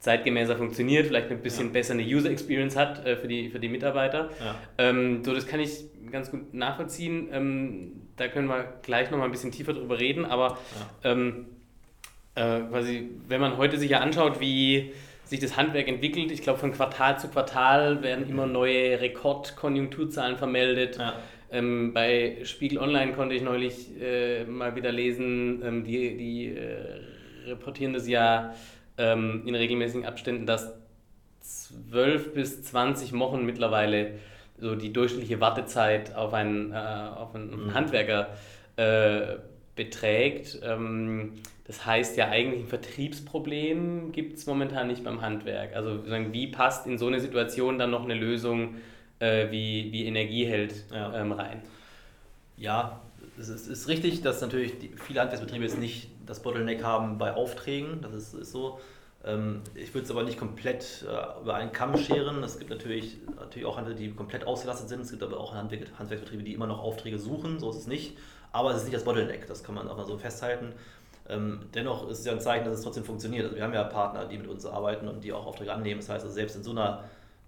[0.00, 1.72] zeitgemäßer funktioniert, vielleicht ein bisschen ja.
[1.72, 4.28] besser eine User Experience hat äh, für, die, für die Mitarbeiter.
[4.38, 4.56] Ja.
[4.76, 7.28] Ähm, so, das kann ich ganz gut nachvollziehen.
[7.32, 10.58] Ähm, da können wir gleich noch mal ein bisschen tiefer drüber reden, aber
[11.04, 11.12] ja.
[11.12, 11.46] ähm,
[12.34, 14.92] äh, quasi, wenn man heute sich ja anschaut, wie
[15.30, 18.52] sich das Handwerk entwickelt, ich glaube von Quartal zu Quartal werden immer mhm.
[18.52, 20.98] neue Rekordkonjunkturzahlen vermeldet.
[20.98, 21.14] Ja.
[21.52, 27.48] Ähm, bei Spiegel Online konnte ich neulich äh, mal wieder lesen, ähm, die, die äh,
[27.48, 28.54] reportieren das ja
[28.98, 30.74] ähm, in regelmäßigen Abständen, dass
[31.40, 34.14] 12 bis 20 Wochen mittlerweile
[34.58, 37.74] so die durchschnittliche Wartezeit auf einen, äh, auf einen mhm.
[37.74, 38.36] Handwerker
[38.76, 39.36] äh,
[39.76, 40.60] beträgt.
[41.70, 45.76] Das heißt ja eigentlich ein Vertriebsproblem gibt es momentan nicht beim Handwerk.
[45.76, 48.74] Also wie passt in so eine Situation dann noch eine Lösung
[49.20, 51.14] äh, wie, wie Energieheld ja.
[51.14, 51.62] ähm, rein?
[52.56, 53.00] Ja,
[53.38, 57.34] es ist, ist, richtig, dass natürlich die, viele Handwerksbetriebe jetzt nicht das Bottleneck haben bei
[57.34, 58.00] Aufträgen.
[58.02, 58.80] Das ist, ist so.
[59.24, 62.42] Ähm, ich würde es aber nicht komplett äh, über einen Kamm scheren.
[62.42, 65.02] Es gibt natürlich, natürlich auch Handwerker, die komplett ausgelastet sind.
[65.02, 67.60] Es gibt aber auch Handwerk, Handwerksbetriebe, die immer noch Aufträge suchen.
[67.60, 68.18] So ist es nicht.
[68.50, 69.46] Aber es ist nicht das Bottleneck.
[69.46, 70.72] Das kann man auch mal so festhalten.
[71.30, 73.44] Ähm, dennoch ist es ja ein Zeichen, dass es trotzdem funktioniert.
[73.44, 76.00] Also wir haben ja Partner, die mit uns arbeiten und die auch Aufträge annehmen.
[76.00, 77.04] Das heißt, also selbst in so einer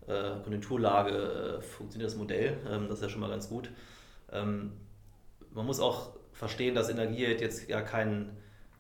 [0.07, 2.59] äh, Konjunkturlage äh, funktioniert das Modell.
[2.71, 3.71] Ähm, das ist ja schon mal ganz gut.
[4.31, 4.73] Ähm,
[5.53, 8.31] man muss auch verstehen, dass Energie jetzt ja kein,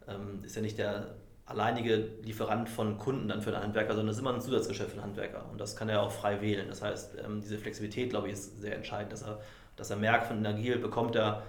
[0.06, 4.16] ähm, ist ja nicht der alleinige Lieferant von Kunden dann für den Handwerker, sondern es
[4.16, 6.68] ist immer ein Zusatzgeschäft für den Handwerker und das kann er auch frei wählen.
[6.68, 9.40] Das heißt, ähm, diese Flexibilität, glaube ich, ist sehr entscheidend, dass er,
[9.76, 11.42] dass er merkt, von Energie bekommt er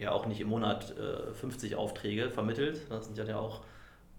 [0.00, 2.80] ja auch nicht im Monat äh, 50 Aufträge vermittelt.
[2.88, 3.60] Das sind ja auch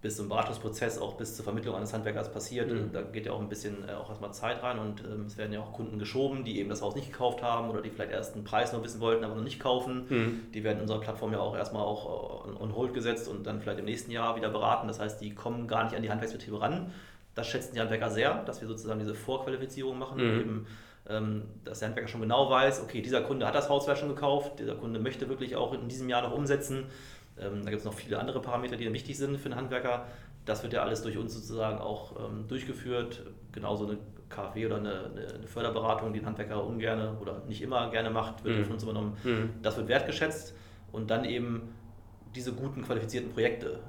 [0.02, 2.70] bis zum Beratungsprozess, auch bis zur Vermittlung eines Handwerkers passiert.
[2.70, 2.90] Mhm.
[2.92, 5.52] Da geht ja auch ein bisschen äh, auch erstmal Zeit rein und ähm, es werden
[5.52, 8.34] ja auch Kunden geschoben, die eben das Haus nicht gekauft haben oder die vielleicht erst
[8.34, 10.06] einen Preis noch wissen wollten, aber noch nicht kaufen.
[10.08, 10.40] Mhm.
[10.52, 13.60] Die werden in unserer Plattform ja auch erstmal auch on, on hold gesetzt und dann
[13.60, 14.88] vielleicht im nächsten Jahr wieder beraten.
[14.88, 16.92] Das heißt, die kommen gar nicht an die Handwerksbetriebe ran.
[17.36, 20.40] Das schätzen die Handwerker sehr, dass wir sozusagen diese Vorqualifizierung machen, mhm.
[20.40, 20.66] eben
[21.04, 24.76] dass der Handwerker schon genau weiß, okay, dieser Kunde hat das Haus schon gekauft, dieser
[24.76, 26.86] Kunde möchte wirklich auch in diesem Jahr noch umsetzen.
[27.38, 30.06] Ähm, da gibt es noch viele andere Parameter, die dann wichtig sind für den Handwerker.
[30.44, 33.22] Das wird ja alles durch uns sozusagen auch ähm, durchgeführt.
[33.52, 38.10] Genauso eine KfW oder eine, eine, Förderberatung, die ein Handwerker ungern oder nicht immer gerne
[38.10, 38.64] macht, wird mhm.
[38.64, 39.16] von uns übernommen.
[39.24, 39.50] Mhm.
[39.62, 40.54] Das wird wertgeschätzt
[40.90, 41.74] und dann eben
[42.34, 43.80] diese guten, qualifizierten Projekte,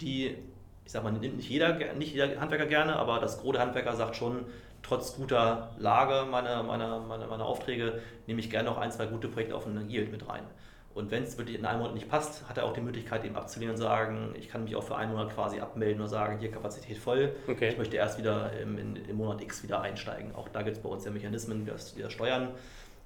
[0.00, 0.36] die,
[0.84, 4.16] ich sag mal, nimmt nicht jeder, nicht jeder Handwerker gerne, aber das große Handwerker sagt
[4.16, 4.46] schon,
[4.82, 9.28] trotz guter Lage meiner, meiner, meiner, meiner Aufträge nehme ich gerne noch ein, zwei gute
[9.28, 10.44] Projekte auf Energiegeld mit rein.
[10.92, 13.36] Und wenn es wirklich in einem Monat nicht passt, hat er auch die Möglichkeit, eben
[13.36, 16.50] abzulehnen und sagen, ich kann mich auch für einen Monat quasi abmelden und sagen, hier
[16.50, 17.68] Kapazität voll, okay.
[17.68, 20.34] ich möchte erst wieder im, in, im Monat X wieder einsteigen.
[20.34, 22.48] Auch da gibt es bei uns ja Mechanismen, die das, die das steuern.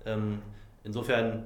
[0.06, 0.40] Ähm,
[0.82, 1.44] insofern,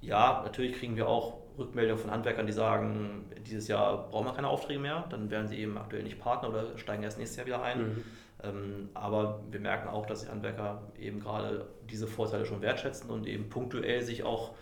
[0.00, 4.48] ja, natürlich kriegen wir auch Rückmeldungen von Handwerkern, die sagen, dieses Jahr brauchen wir keine
[4.48, 7.62] Aufträge mehr, dann werden sie eben aktuell nicht Partner oder steigen erst nächstes Jahr wieder
[7.62, 7.78] ein.
[7.78, 8.04] Mhm.
[8.44, 13.26] Ähm, aber wir merken auch, dass die Handwerker eben gerade diese Vorteile schon wertschätzen und
[13.26, 14.52] eben punktuell sich auch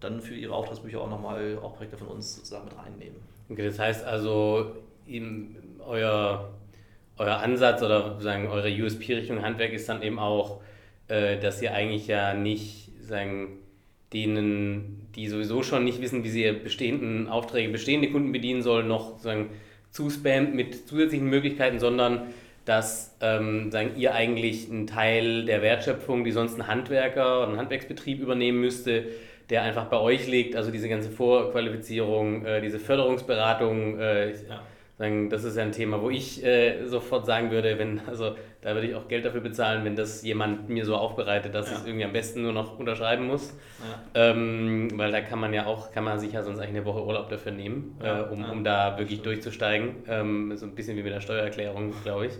[0.00, 3.16] dann für ihre Auftragsbücher auch nochmal auch Projekte von uns sozusagen mit reinnehmen.
[3.48, 4.76] Okay, das heißt also,
[5.86, 6.50] euer,
[7.16, 10.60] euer Ansatz oder sagen eure USP-Richtung Handwerk ist dann eben auch,
[11.08, 13.58] äh, dass ihr eigentlich ja nicht sagen,
[14.12, 19.18] denen, die sowieso schon nicht wissen, wie sie bestehenden Aufträge, bestehende Kunden bedienen sollen, noch
[19.18, 19.50] sagen,
[19.90, 22.28] zuspammt mit zusätzlichen Möglichkeiten, sondern
[22.64, 27.58] dass ähm, sagen, ihr eigentlich einen Teil der Wertschöpfung, die sonst ein Handwerker oder ein
[27.58, 29.04] Handwerksbetrieb übernehmen müsste,
[29.50, 34.62] der einfach bei euch liegt, also diese ganze Vorqualifizierung, äh, diese Förderungsberatung, äh, ja.
[34.98, 38.74] sagen, das ist ja ein Thema, wo ich äh, sofort sagen würde, wenn, also da
[38.74, 41.76] würde ich auch Geld dafür bezahlen, wenn das jemand mir so aufbereitet, dass ja.
[41.76, 43.54] es irgendwie am besten nur noch unterschreiben muss.
[44.14, 44.30] Ja.
[44.30, 47.04] Ähm, weil da kann man ja auch, kann man sich ja sonst eigentlich eine Woche
[47.04, 49.96] Urlaub dafür nehmen, äh, um, um da wirklich durchzusteigen.
[50.08, 52.32] Ähm, so ein bisschen wie mit der Steuererklärung, glaube ich.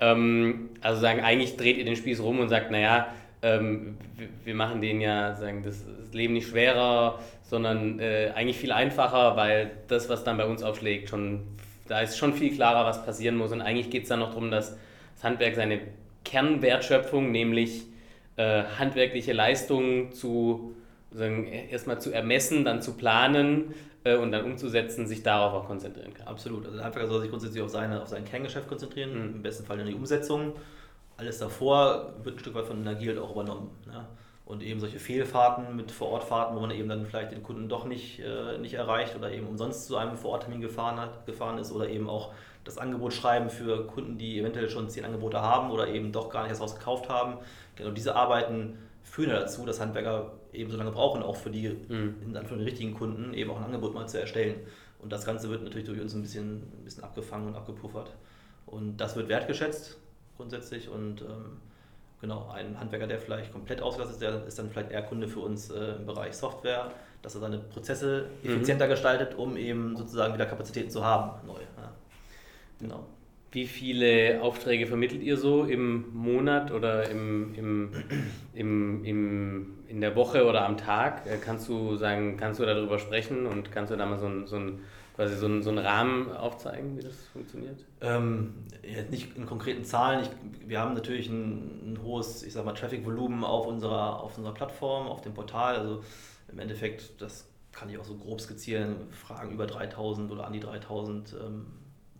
[0.00, 3.08] Ähm, also sagen, eigentlich dreht ihr den Spieß rum und sagt, naja,
[3.42, 3.98] ähm,
[4.44, 9.36] wir machen denen ja sagen, das, das Leben nicht schwerer, sondern äh, eigentlich viel einfacher,
[9.36, 11.42] weil das, was dann bei uns aufschlägt, schon,
[11.88, 13.52] da ist schon viel klarer, was passieren muss.
[13.52, 14.78] Und eigentlich geht es dann noch darum, dass
[15.14, 15.80] das Handwerk seine
[16.24, 17.84] Kernwertschöpfung, nämlich
[18.36, 20.74] äh, handwerkliche Leistungen zu
[21.70, 26.26] erstmal zu ermessen, dann zu planen äh, und dann umzusetzen, sich darauf auch konzentrieren kann.
[26.26, 26.64] Absolut.
[26.64, 29.34] Also der Handwerker soll sich grundsätzlich auf, seine, auf sein Kerngeschäft konzentrieren, mhm.
[29.34, 30.54] im besten Fall in die Umsetzung
[31.22, 33.70] alles davor wird ein Stück weit von Energie halt auch übernommen.
[33.86, 34.04] Ne?
[34.44, 38.20] Und eben solche Fehlfahrten mit Vorortfahrten, wo man eben dann vielleicht den Kunden doch nicht,
[38.20, 42.08] äh, nicht erreicht oder eben umsonst zu einem Vororttermin gefahren, hat, gefahren ist oder eben
[42.08, 42.32] auch
[42.64, 46.42] das Angebot schreiben für Kunden, die eventuell schon zehn Angebote haben oder eben doch gar
[46.42, 47.38] nicht das Haus gekauft haben.
[47.76, 51.68] Genau diese Arbeiten führen ja dazu, dass Handwerker eben so lange brauchen, auch für die,
[51.68, 52.36] mhm.
[52.46, 54.54] für die richtigen Kunden eben auch ein Angebot mal zu erstellen.
[55.00, 58.12] Und das Ganze wird natürlich durch uns ein bisschen, ein bisschen abgefangen und abgepuffert.
[58.66, 59.98] Und das wird wertgeschätzt
[60.36, 61.58] grundsätzlich und ähm,
[62.20, 65.40] genau, ein Handwerker, der vielleicht komplett ausgelastet ist, der ist dann vielleicht eher Kunde für
[65.40, 68.50] uns äh, im Bereich Software, dass er seine Prozesse mhm.
[68.50, 68.90] effizienter mhm.
[68.90, 71.60] gestaltet, um eben sozusagen wieder Kapazitäten zu haben, neu.
[71.76, 71.92] Ja.
[72.82, 73.06] Genau.
[73.52, 77.92] Wie viele Aufträge vermittelt ihr so im Monat oder im, im,
[78.54, 81.26] im, im, in der Woche oder am Tag?
[81.26, 84.46] Äh, kannst du sagen, kannst du darüber sprechen und kannst du da mal so ein,
[84.46, 84.80] so ein
[85.14, 87.84] quasi so, einen, so einen Rahmen aufzeigen, wie das funktioniert?
[88.00, 88.54] Ähm,
[89.10, 90.22] nicht in konkreten Zahlen.
[90.22, 90.30] Ich,
[90.68, 95.06] wir haben natürlich ein, ein hohes, ich sag mal, Traffic-Volumen auf unserer, auf unserer Plattform,
[95.06, 95.76] auf dem Portal.
[95.76, 96.02] Also
[96.50, 100.60] im Endeffekt, das kann ich auch so grob skizzieren, fragen über 3000 oder an die
[100.60, 101.66] 3000 ähm,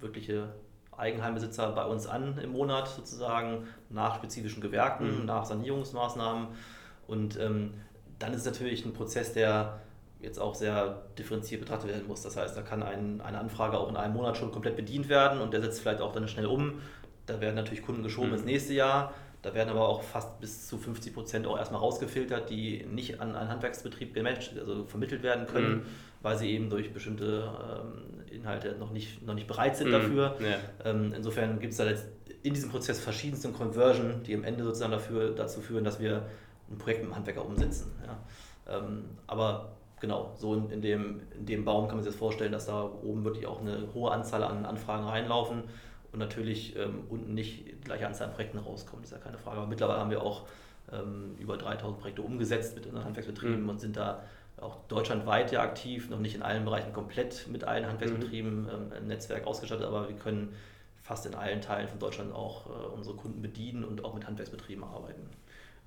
[0.02, 0.48] wirkliche
[0.96, 5.26] Eigenheimbesitzer bei uns an im Monat sozusagen, nach spezifischen Gewerken, mhm.
[5.26, 6.48] nach Sanierungsmaßnahmen.
[7.06, 7.74] Und ähm,
[8.18, 9.80] dann ist es natürlich ein Prozess, der
[10.20, 12.22] jetzt auch sehr differenziert betrachtet werden muss.
[12.22, 15.40] Das heißt, da kann ein, eine Anfrage auch in einem Monat schon komplett bedient werden
[15.40, 16.80] und der setzt vielleicht auch dann schnell um.
[17.26, 18.34] Da werden natürlich Kunden geschoben mhm.
[18.34, 19.12] ins nächste Jahr.
[19.42, 23.34] Da werden aber auch fast bis zu 50 Prozent auch erstmal rausgefiltert, die nicht an
[23.34, 25.86] einen Handwerksbetrieb gematcht, also vermittelt werden können, mhm.
[26.22, 29.92] Weil sie eben durch bestimmte ähm, Inhalte noch nicht, noch nicht bereit sind mhm.
[29.92, 30.36] dafür.
[30.40, 30.90] Ja.
[30.90, 32.06] Ähm, insofern gibt es da jetzt
[32.42, 36.26] in diesem Prozess verschiedenste Conversion, die am Ende sozusagen dafür, dazu führen, dass wir
[36.70, 37.92] ein Projekt mit dem Handwerker umsetzen.
[38.06, 38.78] Ja.
[38.78, 42.52] Ähm, aber genau, so in, in, dem, in dem Baum kann man sich das vorstellen,
[42.52, 45.64] dass da oben wirklich auch eine hohe Anzahl an Anfragen reinlaufen
[46.12, 49.58] und natürlich ähm, unten nicht die gleiche Anzahl an Projekten rauskommt, ist ja keine Frage.
[49.58, 50.46] Aber mittlerweile haben wir auch
[50.92, 53.68] ähm, über 3000 Projekte umgesetzt mit unseren Handwerksbetrieben mhm.
[53.68, 54.24] und sind da
[54.62, 58.68] auch deutschlandweit ja aktiv, noch nicht in allen Bereichen komplett mit allen Handwerksbetrieben mhm.
[58.68, 60.54] ähm, im Netzwerk ausgestattet, aber wir können
[61.02, 64.84] fast in allen Teilen von Deutschland auch äh, unsere Kunden bedienen und auch mit Handwerksbetrieben
[64.84, 65.28] arbeiten.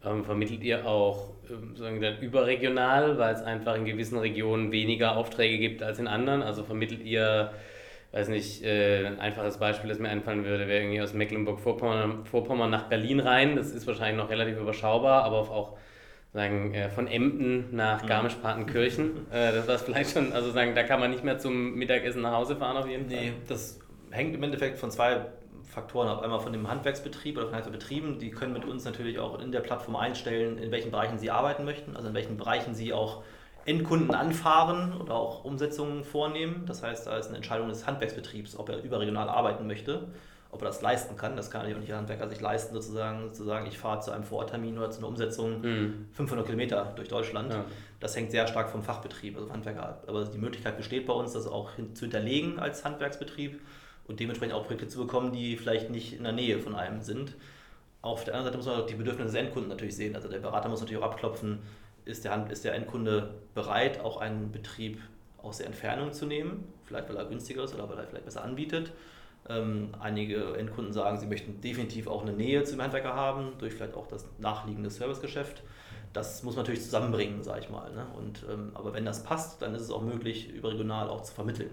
[0.03, 5.15] Ähm, vermittelt ihr auch ähm, sagen dann überregional, weil es einfach in gewissen Regionen weniger
[5.15, 6.43] Aufträge gibt als in anderen?
[6.43, 7.53] Also vermittelt ihr,
[8.11, 12.69] weiß nicht, äh, ein einfaches Beispiel, das mir einfallen würde, wäre irgendwie aus Mecklenburg-Vorpommern Vorpommern
[12.69, 13.55] nach Berlin rein.
[13.55, 15.77] Das ist wahrscheinlich noch relativ überschaubar, aber auch
[16.35, 18.07] sagen, äh, von Emden nach mhm.
[18.07, 19.31] Garmisch-Partenkirchen.
[19.31, 22.33] Äh, das war vielleicht schon, also sagen, da kann man nicht mehr zum Mittagessen nach
[22.33, 23.19] Hause fahren auf jeden Fall.
[23.19, 23.79] Nee, das
[24.11, 25.27] hängt im Endeffekt von zwei
[25.63, 26.21] Faktoren ab.
[26.21, 29.61] Einmal von dem Handwerksbetrieb oder von Betrieben, die können mit uns natürlich auch in der
[29.61, 33.23] Plattform einstellen, in welchen Bereichen sie arbeiten möchten, also in welchen Bereichen sie auch
[33.65, 36.65] Endkunden anfahren oder auch Umsetzungen vornehmen.
[36.67, 40.09] Das heißt, da ist eine Entscheidung des Handwerksbetriebs, ob er überregional arbeiten möchte,
[40.55, 41.35] ob er das leisten kann.
[41.35, 44.23] Das kann natürlich auch nicht der Handwerker sich leisten, sozusagen, sozusagen ich fahre zu einem
[44.23, 46.07] Vororttermin oder zu einer Umsetzung mhm.
[46.13, 47.53] 500 Kilometer durch Deutschland.
[47.53, 47.65] Ja.
[47.99, 50.03] Das hängt sehr stark vom Fachbetrieb, also Handwerker ab.
[50.07, 53.61] Aber die Möglichkeit besteht bei uns, das auch zu hinterlegen als Handwerksbetrieb
[54.07, 57.35] und dementsprechend auch Projekte zu bekommen, die vielleicht nicht in der Nähe von einem sind.
[58.01, 60.15] Auf der anderen Seite muss man auch die Bedürfnisse des Endkunden natürlich sehen.
[60.15, 61.59] Also der Berater muss natürlich auch abklopfen,
[62.05, 65.01] ist der, Hand, ist der Endkunde bereit, auch einen Betrieb
[65.41, 68.43] aus der Entfernung zu nehmen, vielleicht weil er günstiger ist oder weil er vielleicht besser
[68.43, 68.91] anbietet.
[69.47, 73.95] Ähm, einige Endkunden sagen, sie möchten definitiv auch eine Nähe zum Handwerker haben, durch vielleicht
[73.95, 75.63] auch das nachliegende Servicegeschäft.
[76.13, 77.91] Das muss man natürlich zusammenbringen, sage ich mal.
[77.93, 78.07] Ne?
[78.17, 81.69] Und, ähm, aber wenn das passt, dann ist es auch möglich, überregional auch zu vermitteln.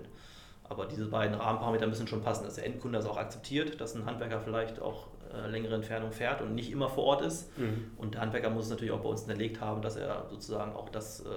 [0.65, 4.05] Aber diese beiden Rahmenparameter müssen schon passen, dass der Endkunde das auch akzeptiert, dass ein
[4.05, 7.57] Handwerker vielleicht auch äh, längere Entfernung fährt und nicht immer vor Ort ist.
[7.59, 7.93] Mhm.
[7.97, 10.89] Und der Handwerker muss es natürlich auch bei uns hinterlegt haben, dass er sozusagen auch
[10.89, 11.29] das äh,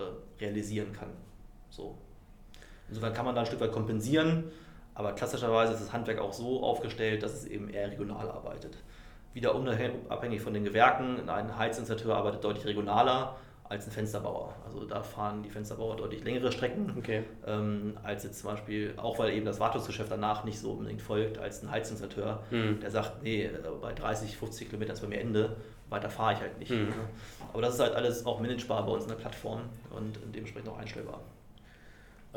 [0.41, 1.09] realisieren kann.
[1.69, 1.97] So.
[2.89, 4.51] Insofern kann man da ein Stück weit kompensieren,
[4.95, 8.77] aber klassischerweise ist das Handwerk auch so aufgestellt, dass es eben eher regional arbeitet.
[9.34, 13.36] Wieder unabhängig von den Gewerken, ein Heizinstallateur arbeitet deutlich regionaler
[13.67, 14.53] als ein Fensterbauer.
[14.65, 17.23] Also da fahren die Fensterbauer deutlich längere Strecken, okay.
[17.45, 21.38] ähm, als jetzt zum Beispiel, auch weil eben das Wartungsgeschäft danach nicht so unbedingt folgt,
[21.39, 22.79] als ein Heizinstallateur, mhm.
[22.79, 23.49] der sagt, nee,
[23.81, 25.58] bei 30, 50 Kilometern ist bei mir Ende,
[25.89, 26.71] weiter fahre ich halt nicht.
[26.71, 26.93] Mhm.
[27.51, 30.77] Aber das ist halt alles auch managebar bei uns in der Plattform und dementsprechend auch
[30.77, 31.19] einstellbar.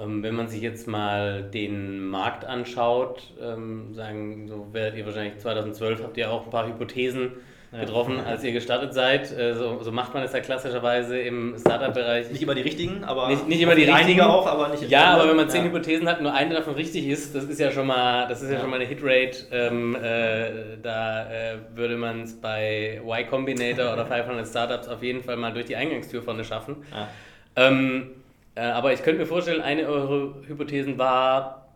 [0.00, 5.38] Ähm, wenn man sich jetzt mal den Markt anschaut, ähm, sagen, so werdet ihr wahrscheinlich
[5.38, 7.32] 2012 habt ihr auch ein paar Hypothesen
[7.70, 9.30] getroffen, als ihr gestartet seid.
[9.36, 12.30] Äh, so, so macht man es ja klassischerweise im Startup-Bereich.
[12.30, 14.22] Nicht immer die richtigen, aber nicht, nicht immer die richtigen.
[14.22, 14.88] auch, aber nicht.
[14.88, 15.68] Ja, aber wenn man zehn ja.
[15.68, 18.54] Hypothesen hat, nur eine davon richtig ist, das ist ja schon mal, das ist ja,
[18.54, 19.48] ja schon mal eine Hitrate.
[19.52, 25.22] Ähm, äh, da äh, würde man es bei Y Combinator oder 500 Startups auf jeden
[25.22, 26.76] Fall mal durch die Eingangstür vorne schaffen.
[26.90, 27.08] Ja.
[27.56, 28.17] Ähm, äh,
[28.60, 31.68] aber ich könnte mir vorstellen, eine eurer Hypothesen war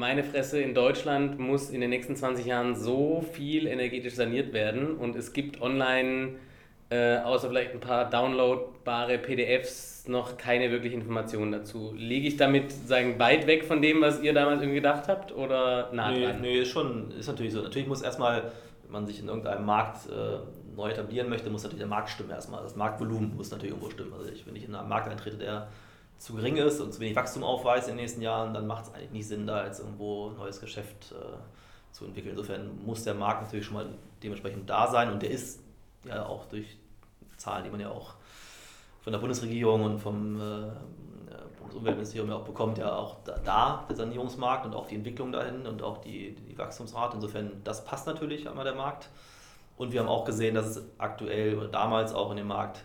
[0.00, 4.96] meine Fresse, in Deutschland muss in den nächsten 20 Jahren so viel energetisch saniert werden
[4.96, 6.36] und es gibt online,
[6.88, 11.92] äh, außer vielleicht ein paar downloadbare PDFs, noch keine wirkliche Informationen dazu.
[11.94, 15.90] Liege ich damit sagen, weit weg von dem, was ihr damals irgendwie gedacht habt oder
[15.92, 16.40] nah nee, dran?
[16.40, 17.60] Nee, ist schon, ist natürlich so.
[17.60, 18.52] Natürlich muss erstmal,
[18.84, 20.38] wenn man sich in irgendeinem Markt äh,
[20.80, 22.62] neu etablieren möchte, muss natürlich der Markt stimmen erstmal.
[22.62, 24.12] Das Marktvolumen muss natürlich irgendwo stimmen.
[24.12, 25.68] Also ich, wenn ich in einen Markt eintrete, der
[26.18, 28.94] zu gering ist und zu wenig Wachstum aufweist in den nächsten Jahren, dann macht es
[28.94, 32.32] eigentlich nicht Sinn, da jetzt irgendwo ein neues Geschäft äh, zu entwickeln.
[32.32, 33.86] Insofern muss der Markt natürlich schon mal
[34.22, 35.60] dementsprechend da sein und der ist
[36.04, 36.76] ja auch durch
[37.36, 38.14] Zahlen, die man ja auch
[39.00, 40.70] von der Bundesregierung und vom äh,
[41.58, 45.82] Bundesumweltministerium ja auch bekommt, ja auch da, der Sanierungsmarkt und auch die Entwicklung dahin und
[45.82, 47.14] auch die, die Wachstumsrate.
[47.16, 49.08] Insofern, das passt natürlich einmal der Markt.
[49.80, 52.84] Und wir haben auch gesehen, dass es aktuell oder damals auch in dem Markt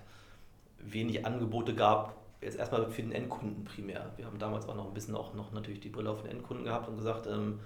[0.79, 4.13] wenig Angebote gab, jetzt erstmal für den Endkunden primär.
[4.15, 6.63] Wir haben damals auch noch ein bisschen auch noch natürlich die Brille auf den Endkunden
[6.63, 7.60] gehabt und gesagt, ähm,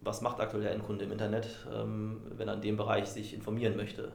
[0.00, 3.76] was macht aktuell der Endkunde im Internet, ähm, wenn er in dem Bereich sich informieren
[3.76, 4.12] möchte,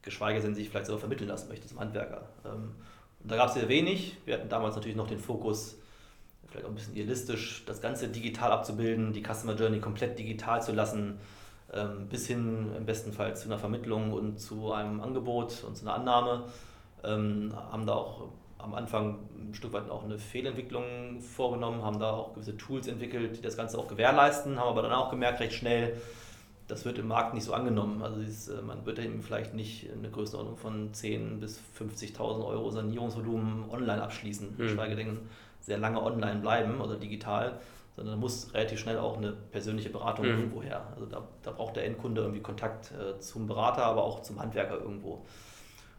[0.00, 2.26] geschweige denn sich vielleicht sogar vermitteln lassen möchte zum Handwerker.
[2.46, 2.74] Ähm,
[3.22, 4.16] da gab es sehr wenig.
[4.24, 5.76] Wir hatten damals natürlich noch den Fokus,
[6.48, 10.72] vielleicht auch ein bisschen idealistisch, das Ganze digital abzubilden, die Customer Journey komplett digital zu
[10.72, 11.20] lassen,
[12.08, 15.94] bis hin im besten Fall zu einer Vermittlung und zu einem Angebot und zu einer
[15.94, 16.44] Annahme.
[17.04, 22.10] Ähm, haben da auch am Anfang ein Stück weit auch eine Fehlentwicklung vorgenommen, haben da
[22.10, 25.54] auch gewisse Tools entwickelt, die das Ganze auch gewährleisten, haben aber dann auch gemerkt, recht
[25.54, 25.96] schnell,
[26.66, 28.02] das wird im Markt nicht so angenommen.
[28.02, 32.70] Also ist, äh, man wird eben vielleicht nicht eine Größenordnung von 10.000 bis 50.000 Euro
[32.70, 34.56] Sanierungsvolumen online abschließen, mhm.
[34.56, 35.18] geschweige denn
[35.60, 37.60] sehr lange online bleiben oder digital,
[37.96, 40.32] sondern da muss relativ schnell auch eine persönliche Beratung mhm.
[40.32, 40.86] irgendwo her.
[40.94, 44.78] Also da, da braucht der Endkunde irgendwie Kontakt äh, zum Berater, aber auch zum Handwerker
[44.78, 45.24] irgendwo.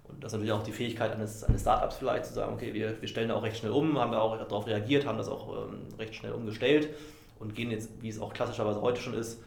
[0.03, 3.01] Und das ist natürlich auch die Fähigkeit eines, eines Startups vielleicht zu sagen, okay, wir,
[3.01, 5.67] wir stellen da auch recht schnell um, haben da auch darauf reagiert, haben das auch
[5.67, 6.89] ähm, recht schnell umgestellt
[7.39, 9.41] und gehen jetzt, wie es auch klassischerweise heute schon ist,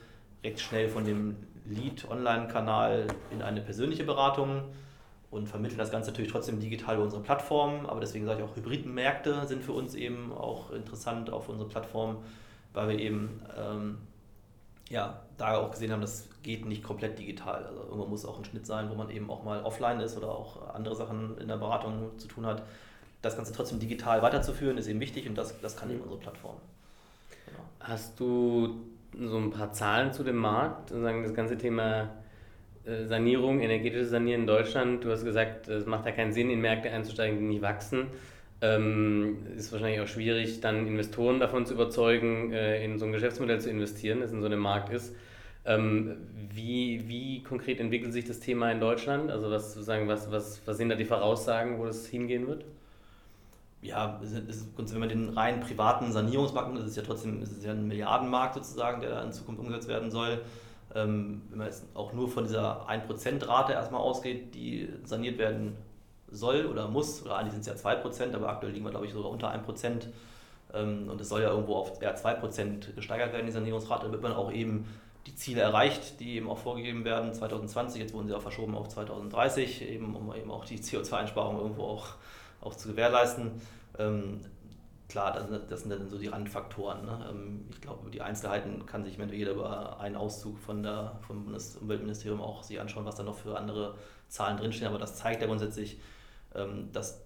[0.45, 1.37] recht schnell von dem
[1.67, 4.65] Lead-Online-Kanal in eine persönliche Beratung
[5.31, 7.87] und vermitteln das Ganze natürlich trotzdem digital über unsere Plattform.
[7.87, 12.19] Aber deswegen sage ich auch, Hybridmärkte sind für uns eben auch interessant auf unserer Plattform,
[12.73, 13.99] weil wir eben ähm,
[14.89, 17.65] ja, da auch gesehen haben, das geht nicht komplett digital.
[17.65, 20.29] Also irgendwann muss auch ein Schnitt sein, wo man eben auch mal offline ist oder
[20.29, 22.63] auch andere Sachen in der Beratung zu tun hat.
[23.23, 26.57] Das Ganze trotzdem digital weiterzuführen, ist eben wichtig und das, das kann eben unsere Plattform.
[27.47, 27.61] Genau.
[27.79, 28.81] Hast du
[29.17, 32.11] so ein paar Zahlen zu dem Markt, sagen das ganze Thema
[32.85, 35.05] Sanierung, energetische Sanieren in Deutschland?
[35.05, 38.07] Du hast gesagt, es macht ja keinen Sinn, in Märkte einzusteigen, die nicht wachsen.
[38.63, 43.61] Ähm, ist wahrscheinlich auch schwierig, dann Investoren davon zu überzeugen, äh, in so ein Geschäftsmodell
[43.61, 45.15] zu investieren, das in so einem Markt ist.
[45.65, 46.17] Ähm,
[46.53, 49.31] wie, wie konkret entwickelt sich das Thema in Deutschland?
[49.31, 52.65] Also was, sozusagen, was, was, was sind da die Voraussagen, wo das hingehen wird?
[53.83, 58.55] Ja, wenn man den rein privaten Sanierungsmarkt, das ist ja trotzdem ist ja ein Milliardenmarkt
[58.55, 60.41] sozusagen, der in Zukunft umgesetzt werden soll.
[60.95, 65.77] Ähm, wenn man jetzt auch nur von dieser 1%-Rate erstmal ausgeht, die saniert werden
[66.31, 69.13] soll oder muss, oder eigentlich sind es ja 2%, aber aktuell liegen wir, glaube ich,
[69.13, 70.07] sogar unter 1%.
[70.75, 74.33] Ähm, und es soll ja irgendwo auf eher 2% gesteigert werden, die Sanierungsrate, damit man
[74.33, 74.87] auch eben
[75.27, 78.01] die Ziele erreicht, die eben auch vorgegeben werden 2020.
[78.01, 82.09] Jetzt wurden sie auch verschoben auf 2030, eben, um eben auch die CO2-Einsparung irgendwo auch,
[82.61, 83.53] auch zu gewährleisten.
[85.11, 87.05] Klar, das, das, sind dann so die Randfaktoren.
[87.05, 87.27] Ne?
[87.29, 91.45] Ähm, ich glaube, über die Einzelheiten kann sich jeder über einen Auszug von der, vom
[91.45, 93.97] Bundesumweltministerium auch sich anschauen, was da noch für andere
[94.29, 94.89] Zahlen drinstehen.
[94.89, 96.01] Aber das zeigt ja grundsätzlich,
[96.55, 97.23] ähm, dass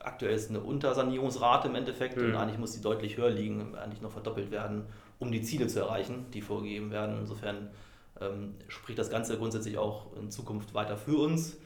[0.00, 2.26] aktuell ist eine Untersanierungsrate im Endeffekt mhm.
[2.26, 4.84] und eigentlich muss die deutlich höher liegen, eigentlich noch verdoppelt werden,
[5.18, 7.20] um die Ziele zu erreichen, die vorgegeben werden.
[7.20, 7.70] Insofern
[8.20, 11.56] ähm, spricht das Ganze grundsätzlich auch in Zukunft weiter für uns.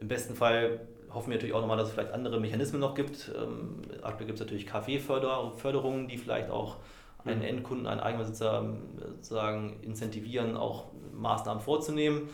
[0.00, 0.80] Im besten Fall
[1.12, 3.30] hoffen wir natürlich auch nochmal, dass es vielleicht andere Mechanismen noch gibt.
[3.36, 6.76] Ähm, aktuell gibt es natürlich KfW-Förderungen, die vielleicht auch
[7.24, 7.46] einen mhm.
[7.46, 12.28] Endkunden, einen Eigenbesitzer ähm, sozusagen incentivieren, auch Maßnahmen vorzunehmen.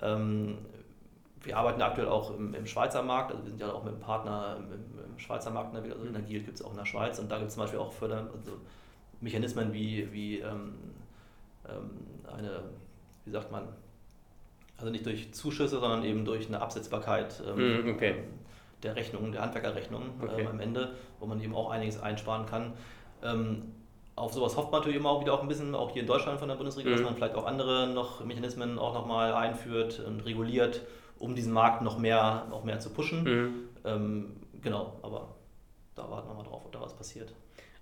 [0.00, 0.58] Ähm,
[1.42, 4.02] wir arbeiten aktuell auch im, im, Schweizer Markt, also wir sind ja auch mit einem
[4.02, 6.08] Partner im, im Schweizer Markt, also mhm.
[6.08, 8.28] Energie gibt es auch in der Schweiz und da gibt es zum Beispiel auch Förder,
[8.32, 8.52] also
[9.20, 10.74] Mechanismen wie, wie ähm,
[11.68, 11.90] ähm,
[12.36, 12.62] eine,
[13.24, 13.68] wie sagt man,
[14.82, 18.16] also nicht durch Zuschüsse, sondern eben durch eine Absetzbarkeit ähm, okay.
[18.82, 20.40] der Rechnung, der Handwerkerrechnung okay.
[20.40, 22.72] ähm, am Ende, wo man eben auch einiges einsparen kann.
[23.22, 23.62] Ähm,
[24.16, 26.40] auf sowas hofft man natürlich immer auch wieder auch ein bisschen, auch hier in Deutschland
[26.40, 27.02] von der Bundesregierung, mhm.
[27.02, 30.80] dass man vielleicht auch andere noch Mechanismen auch nochmal einführt und reguliert,
[31.20, 33.22] um diesen Markt noch mehr, noch mehr zu pushen.
[33.22, 33.54] Mhm.
[33.84, 35.36] Ähm, genau, aber
[35.94, 37.32] da warten wir mal drauf, ob da was passiert.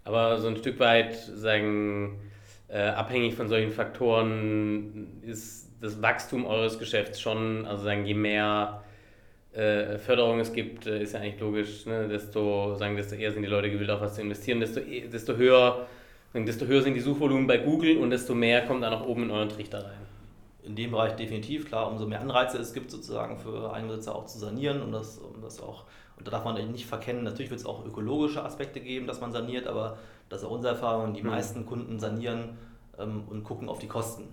[0.04, 2.20] Aber so ein Stück weit sagen,
[2.68, 8.82] äh, abhängig von solchen Faktoren ist das Wachstum eures Geschäfts schon, also sagen, je mehr
[9.52, 12.06] äh, Förderung es gibt, äh, ist ja eigentlich logisch, ne?
[12.08, 15.36] desto, sagen, desto eher sind die Leute gewillt, auf was zu investieren, desto, e, desto,
[15.36, 15.86] höher,
[16.34, 19.30] desto höher sind die Suchvolumen bei Google und desto mehr kommt da nach oben in
[19.30, 20.06] euren Trichter rein.
[20.62, 24.38] In dem Bereich definitiv, klar, umso mehr Anreize es gibt, sozusagen für Einbesitzer auch zu
[24.38, 25.84] sanieren und das, um das auch,
[26.16, 29.32] und da darf man nicht verkennen, natürlich wird es auch ökologische Aspekte geben, dass man
[29.32, 31.30] saniert, aber das ist auch unsere Erfahrung, die mhm.
[31.30, 32.58] meisten Kunden sanieren
[32.98, 34.28] ähm, und gucken auf die Kosten.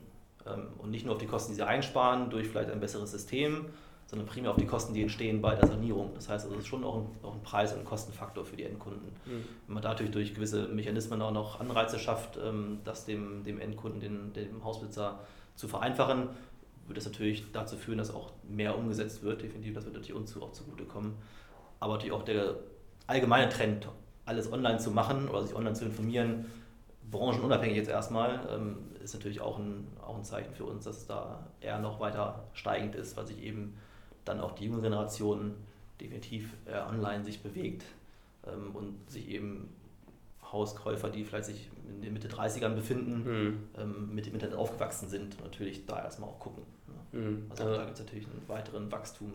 [0.51, 3.65] Ähm, und nicht nur auf die Kosten, die sie einsparen durch vielleicht ein besseres System,
[4.07, 6.11] sondern primär auf die Kosten, die entstehen bei der Sanierung.
[6.15, 8.63] Das heißt, also es ist schon auch ein, auch ein Preis- und Kostenfaktor für die
[8.63, 9.09] Endkunden.
[9.25, 9.43] Mhm.
[9.67, 13.99] Wenn man natürlich durch gewisse Mechanismen auch noch Anreize schafft, ähm, das dem, dem Endkunden,
[13.99, 15.19] dem, dem Hausbesitzer
[15.55, 16.29] zu vereinfachen,
[16.87, 19.41] wird das natürlich dazu führen, dass auch mehr umgesetzt wird.
[19.41, 21.15] Definitiv, das wird natürlich uns auch zugutekommen.
[21.81, 22.55] Aber natürlich auch der
[23.07, 23.89] allgemeine Trend,
[24.25, 26.45] alles online zu machen oder sich online zu informieren,
[27.11, 31.47] branchenunabhängig jetzt erstmal, ähm, ist natürlich auch ein, auch ein Zeichen für uns, dass da
[31.61, 33.77] eher noch weiter steigend ist, weil sich eben
[34.25, 35.55] dann auch die junge Generation
[36.01, 37.83] definitiv äh, online sich bewegt
[38.45, 39.69] ähm, und sich eben
[40.51, 43.57] Hauskäufer, die vielleicht sich in den Mitte 30ern befinden, mhm.
[43.77, 46.63] ähm, mit dem Internet aufgewachsen sind, natürlich da erstmal auch gucken.
[47.11, 47.19] Ne?
[47.19, 47.45] Mhm.
[47.49, 49.33] Also, also, da gibt es natürlich einen weiteren Wachstum,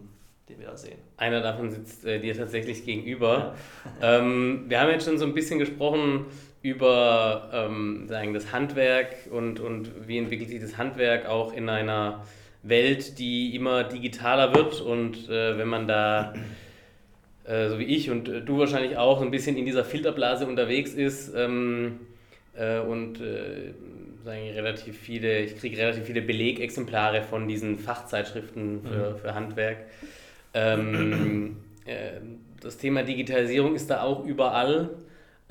[0.49, 0.99] den wir da sehen.
[1.17, 3.55] Einer davon sitzt äh, dir tatsächlich gegenüber.
[4.01, 4.19] Ja.
[4.19, 6.27] ähm, wir haben jetzt schon so ein bisschen gesprochen
[6.63, 12.25] über ähm, sagen, das Handwerk und, und wie entwickelt sich das Handwerk auch in einer
[12.63, 16.35] Welt, die immer digitaler wird und äh, wenn man da
[17.45, 20.47] äh, so wie ich und äh, du wahrscheinlich auch so ein bisschen in dieser Filterblase
[20.47, 22.01] unterwegs ist ähm,
[22.55, 23.73] äh, und äh,
[24.25, 29.17] sagen relativ viele, ich kriege relativ viele Belegexemplare von diesen Fachzeitschriften für, mhm.
[29.17, 29.79] für Handwerk.
[30.55, 32.21] Ähm, äh,
[32.61, 34.91] das Thema Digitalisierung ist da auch überall.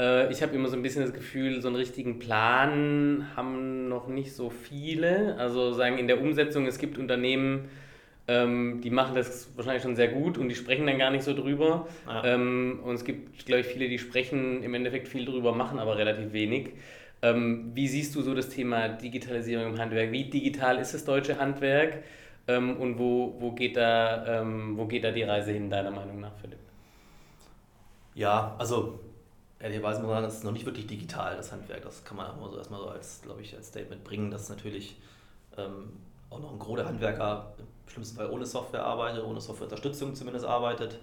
[0.02, 4.08] Äh, ich habe immer so ein bisschen das Gefühl, so einen richtigen Plan haben noch
[4.08, 5.38] nicht so viele.
[5.38, 7.70] Also sagen in der Umsetzung, es gibt Unternehmen,
[8.28, 11.36] ähm, die machen das wahrscheinlich schon sehr gut und die sprechen dann gar nicht so
[11.36, 11.88] drüber.
[12.08, 12.24] Ja.
[12.26, 15.98] Ähm, und es gibt, glaube ich, viele, die sprechen im Endeffekt viel drüber, machen aber
[15.98, 16.72] relativ wenig.
[17.22, 20.12] Ähm, wie siehst du so das Thema Digitalisierung im Handwerk?
[20.12, 22.04] Wie digital ist das deutsche Handwerk?
[22.48, 26.58] Und wo, wo, geht da, wo geht da die Reise hin, deiner Meinung nach, Philipp?
[28.16, 29.00] Ja, also
[29.62, 31.84] ehrlicherweise muss man sagen, es ist noch nicht wirklich digital, das Handwerk.
[31.84, 34.50] Das kann man auch mal so erstmal so als, glaube ich, als Statement bringen, dass
[34.50, 34.98] natürlich
[35.58, 35.94] ähm,
[36.30, 40.46] auch noch ein Gros der Handwerker im schlimmsten Fall ohne Software arbeitet, ohne Softwareunterstützung zumindest
[40.46, 41.00] arbeitet.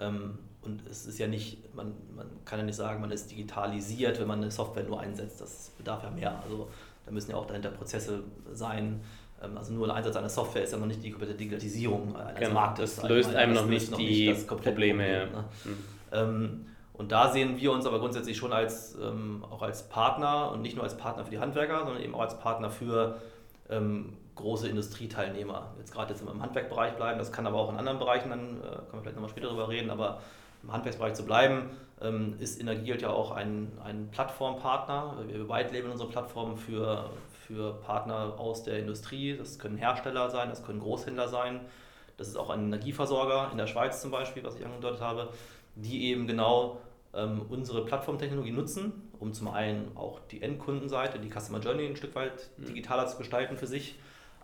[0.00, 4.20] Ähm, und es ist ja nicht, man, man kann ja nicht sagen, man ist digitalisiert,
[4.20, 5.40] wenn man eine Software nur einsetzt.
[5.40, 6.40] Das bedarf ja mehr.
[6.42, 6.68] Also
[7.04, 8.22] da müssen ja auch dahinter Prozesse
[8.52, 9.00] sein.
[9.42, 12.40] Ähm, also nur der Einsatz einer Software ist ja noch nicht die komplette Digitalisierung eines
[12.40, 12.96] genau, Marktes.
[12.96, 14.62] Das löst einem noch nicht die Probleme.
[14.62, 15.44] Problem, ne?
[15.64, 15.76] mhm.
[16.12, 16.66] ähm,
[17.02, 20.76] Und da sehen wir uns aber grundsätzlich schon als, ähm, auch als Partner und nicht
[20.76, 23.20] nur als Partner für die Handwerker, sondern eben auch als Partner für
[23.68, 25.72] ähm, große Industrieteilnehmer.
[25.78, 28.60] Jetzt gerade jetzt im Handwerkbereich bleiben, das kann aber auch in anderen Bereichen, dann äh,
[28.60, 30.20] können wir vielleicht nochmal später darüber reden, aber
[30.62, 35.24] im Handwerksbereich zu bleiben, ähm, ist Energielt ja auch ein, ein Plattformpartner.
[35.26, 37.10] Wir whitelabeln unsere Plattform für,
[37.48, 39.36] für Partner aus der Industrie.
[39.36, 41.62] Das können Hersteller sein, das können Großhändler sein.
[42.16, 45.30] Das ist auch ein Energieversorger in der Schweiz zum Beispiel, was ich angedeutet habe,
[45.74, 46.78] die eben genau
[47.14, 52.14] ähm, unsere Plattformtechnologie nutzen, um zum einen auch die Endkundenseite, die Customer Journey ein Stück
[52.14, 52.66] weit mhm.
[52.66, 53.98] digitaler zu gestalten für sich,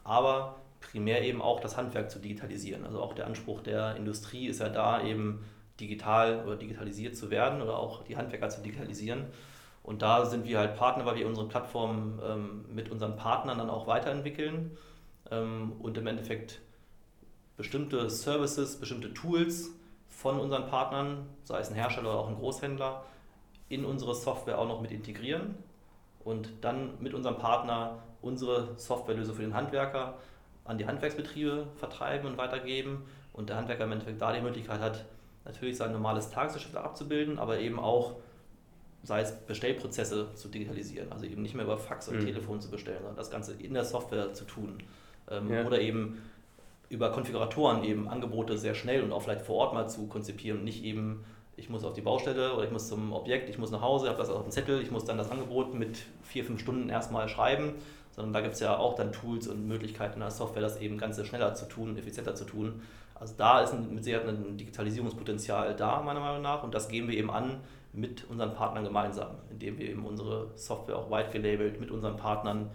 [0.05, 2.85] aber primär eben auch das Handwerk zu digitalisieren.
[2.85, 5.45] Also auch der Anspruch der Industrie ist ja da eben
[5.81, 9.27] digital oder digitalisiert zu werden oder auch die Handwerker zu digitalisieren.
[9.83, 13.71] Und da sind wir halt Partner, weil wir unsere Plattform ähm, mit unseren Partnern dann
[13.71, 14.77] auch weiterentwickeln
[15.31, 16.61] ähm, und im Endeffekt
[17.57, 19.71] bestimmte Services, bestimmte Tools
[20.19, 23.05] von unseren Partnern, sei es ein Hersteller oder auch ein Großhändler,
[23.69, 25.55] in unsere Software auch noch mit integrieren
[26.25, 30.19] und dann mit unserem Partner unsere Softwarelösung für den Handwerker
[30.65, 35.05] an die Handwerksbetriebe vertreiben und weitergeben und der Handwerker im Endeffekt da die Möglichkeit hat,
[35.45, 38.17] natürlich sein normales Tagesgeschäft abzubilden, aber eben auch,
[39.05, 42.27] sei es Bestellprozesse zu digitalisieren, also eben nicht mehr über Fax und mhm.
[42.27, 44.83] Telefon zu bestellen, sondern das Ganze in der Software zu tun.
[45.31, 45.65] Ähm, ja.
[45.65, 46.21] Oder eben
[46.89, 50.65] über Konfiguratoren eben Angebote sehr schnell und auch vielleicht vor Ort mal zu konzipieren und
[50.65, 51.25] nicht eben,
[51.57, 54.19] ich muss auf die Baustelle oder ich muss zum Objekt, ich muss nach Hause, habe
[54.19, 57.75] das auf dem Zettel, ich muss dann das Angebot mit vier, fünf Stunden erstmal schreiben,
[58.13, 60.99] sondern da gibt es ja auch dann Tools und Möglichkeiten in der Software, das eben
[60.99, 62.83] ganz schneller zu tun, effizienter zu tun.
[63.15, 67.19] Also da ist mit Sicherheit ein Digitalisierungspotenzial da, meiner Meinung nach, und das geben wir
[67.19, 67.61] eben an
[67.93, 72.71] mit unseren Partnern gemeinsam, indem wir eben unsere Software auch white gelabelt mit unseren Partnern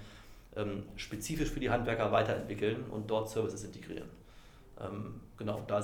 [0.56, 4.10] ähm, spezifisch für die Handwerker weiterentwickeln und dort Services integrieren.
[4.80, 5.80] Ähm, genau, da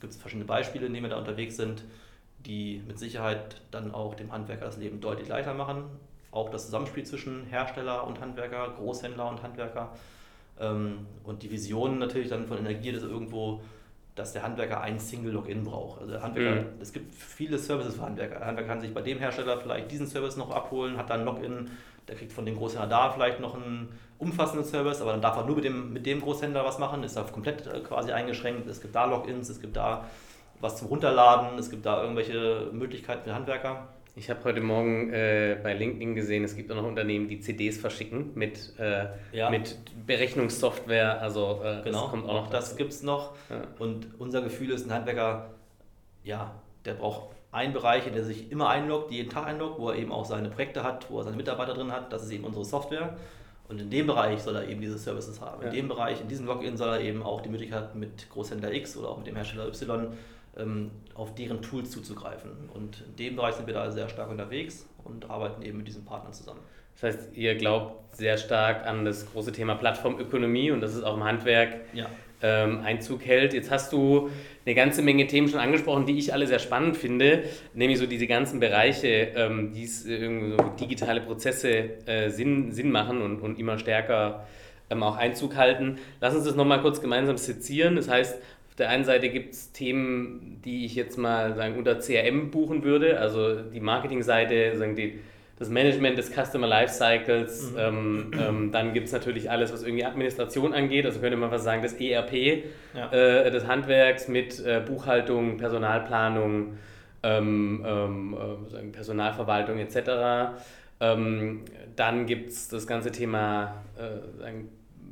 [0.00, 1.84] gibt es verschiedene Beispiele, in denen wir da unterwegs sind,
[2.46, 5.84] die mit Sicherheit dann auch dem Handwerker das Leben deutlich leichter machen.
[6.30, 9.92] Auch das Zusammenspiel zwischen Hersteller und Handwerker, Großhändler und Handwerker.
[10.58, 13.60] Ähm, und die Vision natürlich dann von Energie, dass irgendwo
[14.20, 16.00] dass der Handwerker ein Single-Login braucht.
[16.00, 16.80] Also der Handwerker, mhm.
[16.80, 18.38] es gibt viele Services für Handwerker.
[18.38, 21.70] Der Handwerker kann sich bei dem Hersteller vielleicht diesen Service noch abholen, hat dann Login,
[22.10, 23.88] der kriegt von dem Großhändler da vielleicht noch einen
[24.18, 27.16] umfassenden Service, aber dann darf er nur mit dem, mit dem Großhändler was machen, ist
[27.16, 28.68] da komplett äh, quasi eingeschränkt.
[28.68, 30.04] Es gibt da Logins, es gibt da
[30.60, 33.88] was zum Runterladen, es gibt da irgendwelche Möglichkeiten für Handwerker.
[34.16, 37.78] Ich habe heute Morgen äh, bei LinkedIn gesehen, es gibt auch noch Unternehmen, die CDs
[37.78, 39.48] verschicken mit, äh, ja.
[39.50, 41.22] mit Berechnungssoftware.
[41.22, 42.50] Also äh, genau, das kommt auch noch.
[42.50, 43.34] Das gibt es noch.
[43.48, 43.62] Ja.
[43.78, 45.50] Und unser Gefühl ist, ein Handwerker,
[46.24, 46.50] ja,
[46.84, 50.12] der braucht einen Bereich, in der sich immer einloggt, jeden Tag einloggt, wo er eben
[50.12, 52.12] auch seine Projekte hat, wo er seine Mitarbeiter drin hat.
[52.12, 53.16] Das ist eben unsere Software.
[53.68, 55.62] Und in dem Bereich soll er eben diese Services haben.
[55.62, 55.68] Ja.
[55.68, 58.96] In dem Bereich, in diesem Login soll er eben auch die Möglichkeit mit Großhändler X
[58.96, 60.08] oder auch mit dem Hersteller Y
[60.56, 62.50] ähm, auf deren Tools zuzugreifen.
[62.74, 66.04] Und in dem Bereich sind wir da sehr stark unterwegs und arbeiten eben mit diesen
[66.04, 66.60] Partnern zusammen.
[66.94, 71.16] Das heißt, ihr glaubt sehr stark an das große Thema Plattformökonomie und dass es auch
[71.16, 72.06] im Handwerk ja.
[72.42, 73.54] Ähm, Einzug hält.
[73.54, 74.30] Jetzt hast du
[74.66, 78.26] eine ganze Menge Themen schon angesprochen, die ich alle sehr spannend finde, nämlich so diese
[78.26, 83.78] ganzen Bereiche, ähm, die irgendwie so digitale Prozesse äh, Sinn, Sinn machen und, und immer
[83.78, 84.46] stärker
[84.90, 85.98] ähm, auch Einzug halten.
[86.20, 87.96] Lass uns das nochmal kurz gemeinsam sezieren.
[87.96, 88.38] Das heißt,
[88.80, 93.20] der einen Seite gibt es Themen, die ich jetzt mal sagen, unter CRM buchen würde,
[93.20, 95.20] also die Marketingseite, sagen die,
[95.60, 97.72] das Management des Customer Lifecycles.
[97.72, 97.78] Mhm.
[97.78, 101.04] Ähm, ähm, dann gibt es natürlich alles, was irgendwie Administration angeht.
[101.04, 103.12] Also könnte man was sagen, das ERP ja.
[103.12, 106.78] äh, des Handwerks mit äh, Buchhaltung, Personalplanung,
[107.22, 108.36] ähm, ähm
[108.72, 110.56] äh, Personalverwaltung etc.
[110.98, 114.70] Ähm, dann gibt es das ganze Thema äh, sagen,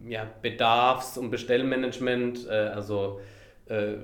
[0.09, 3.21] ja, Bedarfs- und Bestellmanagement, äh, also
[3.67, 3.97] äh,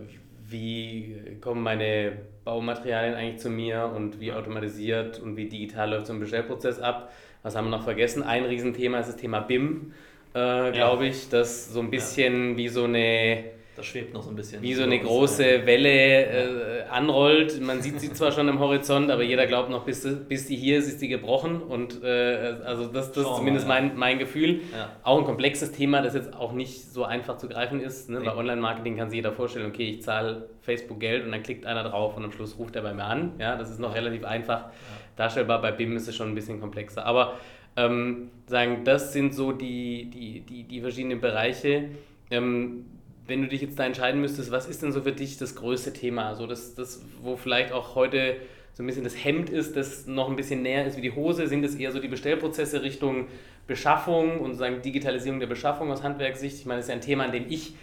[0.47, 6.13] wie kommen meine Baumaterialien eigentlich zu mir und wie automatisiert und wie digital läuft so
[6.13, 7.11] ein Bestellprozess ab.
[7.43, 8.23] Was haben wir noch vergessen?
[8.23, 9.93] Ein Riesenthema ist das Thema BIM,
[10.35, 11.11] äh, glaube ja.
[11.11, 12.57] ich, das so ein bisschen ja.
[12.57, 13.45] wie so eine
[13.77, 14.63] das schwebt noch so ein bisschen.
[14.63, 17.61] Wie so eine große Welle äh, anrollt.
[17.61, 20.79] Man sieht sie zwar schon am Horizont, aber jeder glaubt noch, bis, bis die hier
[20.79, 21.61] ist, ist die gebrochen.
[21.61, 23.89] Und äh, also das, das ist zumindest mal, ja.
[23.89, 24.61] mein, mein Gefühl.
[24.73, 24.91] Ja.
[25.03, 28.09] Auch ein komplexes Thema, das jetzt auch nicht so einfach zu greifen ist.
[28.11, 28.21] Ne?
[28.21, 31.83] Bei Online-Marketing kann sich jeder vorstellen, okay, ich zahle Facebook Geld und dann klickt einer
[31.83, 33.33] drauf und am Schluss ruft er bei mir an.
[33.41, 34.71] Ja, das ist noch relativ einfach ja.
[35.17, 35.61] darstellbar.
[35.61, 37.05] Bei BIM ist es schon ein bisschen komplexer.
[37.05, 37.35] Aber
[37.77, 41.89] ähm, sagen, das sind so die, die, die, die verschiedenen Bereiche.
[42.31, 42.85] Ähm,
[43.27, 45.93] wenn du dich jetzt da entscheiden müsstest, was ist denn so für dich das größte
[45.93, 46.35] Thema?
[46.35, 48.37] So das, das, wo vielleicht auch heute
[48.75, 51.47] so ein bisschen das Hemd ist, das noch ein bisschen näher ist wie die Hose?
[51.47, 53.29] Sind es eher so die Bestellprozesse Richtung
[53.67, 56.59] Beschaffung und sagen Digitalisierung der Beschaffung aus Handwerkssicht?
[56.59, 57.75] Ich meine, das ist ja ein Thema, an dem ich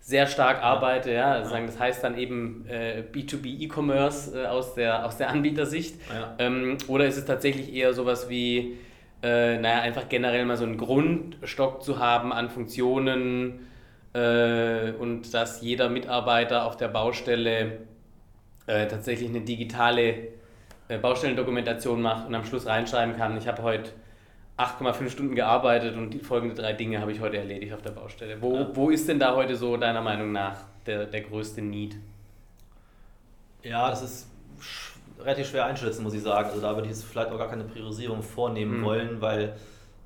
[0.00, 1.10] sehr stark arbeite.
[1.10, 1.60] Ja, ja.
[1.66, 5.96] das heißt dann eben äh, B2B E-Commerce äh, aus, der, aus der Anbietersicht.
[6.12, 6.34] Ja.
[6.38, 8.76] Ähm, oder ist es tatsächlich eher sowas wie,
[9.22, 13.66] äh, naja, einfach generell mal so einen Grundstock zu haben an Funktionen
[14.14, 17.80] äh, und dass jeder Mitarbeiter auf der Baustelle
[18.66, 20.28] äh, tatsächlich eine digitale
[20.88, 23.90] äh, Baustellendokumentation macht und am Schluss reinschreiben kann, ich habe heute
[24.56, 28.40] 8,5 Stunden gearbeitet und die folgenden drei Dinge habe ich heute erledigt auf der Baustelle.
[28.40, 28.70] Wo, ja.
[28.72, 31.96] wo ist denn da heute so deiner Meinung nach der, der größte Need?
[33.62, 34.30] Ja, das ist
[35.18, 36.50] relativ schwer einschätzen, muss ich sagen.
[36.50, 38.84] Also da würde ich jetzt vielleicht auch gar keine Priorisierung vornehmen mhm.
[38.84, 39.56] wollen, weil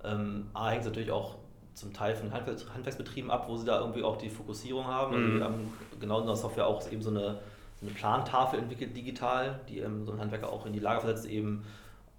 [0.04, 1.36] ähm, A hängt es natürlich auch
[1.78, 5.14] zum Teil von Handwerksbetrieben ab, wo sie da irgendwie auch die Fokussierung haben.
[5.14, 5.38] Also mhm.
[5.38, 7.38] wir haben genau in der Software auch eben so eine,
[7.80, 11.26] so eine Plantafel entwickelt digital, die ähm, so ein Handwerker auch in die Lage versetzt,
[11.26, 11.64] eben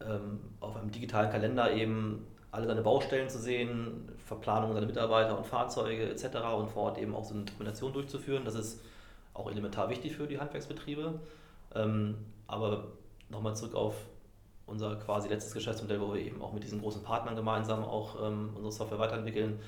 [0.01, 5.45] ähm, auf einem digitalen Kalender eben alle seine Baustellen zu sehen, Verplanung seiner Mitarbeiter und
[5.45, 6.25] Fahrzeuge etc.
[6.57, 8.45] und vor Ort eben auch so eine Dokumentation durchzuführen.
[8.45, 8.81] Das ist
[9.33, 11.19] auch elementar wichtig für die Handwerksbetriebe.
[11.75, 12.15] Ähm,
[12.47, 12.85] aber
[13.29, 13.95] nochmal zurück auf
[14.69, 18.51] unser quasi letztes Geschäftsmodell, wo wir eben auch mit diesen großen Partnern gemeinsam auch ähm,
[18.55, 19.59] unsere Software weiterentwickeln.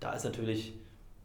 [0.00, 0.74] Da ist natürlich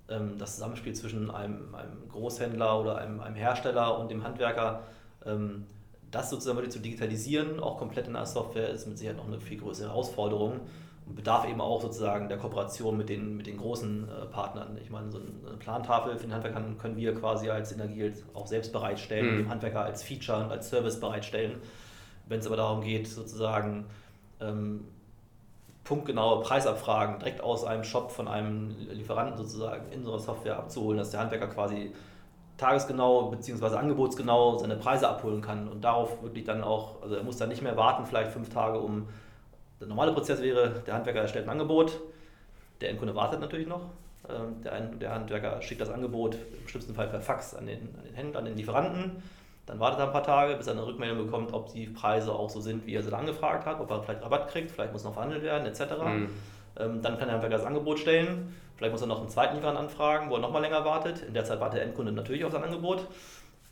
[0.09, 4.83] ähm, das Zusammenspiel zwischen einem, einem Großhändler oder einem, einem, Hersteller und dem Handwerker
[5.25, 5.65] ähm,
[6.11, 9.57] das sozusagen zu digitalisieren, auch komplett in der Software, ist mit Sicherheit noch eine viel
[9.57, 10.59] größere Herausforderung
[11.05, 14.77] und bedarf eben auch sozusagen der Kooperation mit den, mit den großen äh, Partnern.
[14.81, 18.73] Ich meine, so eine Plantafel für den Handwerker können wir quasi als Energie auch selbst
[18.73, 19.37] bereitstellen, mhm.
[19.37, 21.61] dem Handwerker als Feature und als Service bereitstellen.
[22.27, 23.85] Wenn es aber darum geht, sozusagen
[24.39, 24.85] ähm,
[25.83, 31.11] punktgenaue Preisabfragen direkt aus einem Shop von einem Lieferanten sozusagen in unserer Software abzuholen, dass
[31.11, 31.91] der Handwerker quasi
[32.57, 33.75] tagesgenau bzw.
[33.75, 37.63] angebotsgenau seine Preise abholen kann und darauf wirklich dann auch, also er muss dann nicht
[37.63, 39.07] mehr warten, vielleicht fünf Tage, um
[39.79, 41.99] der normale Prozess wäre, der Handwerker erstellt ein Angebot,
[42.79, 43.81] der Endkunde wartet natürlich noch,
[44.29, 48.03] ähm, der, der Handwerker schickt das Angebot im schlimmsten Fall per Fax an den, an
[48.05, 49.23] den Händler, an den Lieferanten,
[49.65, 52.49] dann wartet er ein paar Tage, bis er eine Rückmeldung bekommt, ob die Preise auch
[52.49, 55.13] so sind, wie er sie angefragt hat, ob er vielleicht Rabatt kriegt, vielleicht muss noch
[55.13, 55.81] verhandelt werden, etc.
[56.03, 56.29] Mhm.
[56.77, 58.55] Ähm, dann kann der Handwerker das Angebot stellen.
[58.75, 61.21] Vielleicht muss er noch einen zweiten Lieferanten anfragen, wo er noch mal länger wartet.
[61.21, 63.07] In der Zeit wartet der Endkunde natürlich auf sein Angebot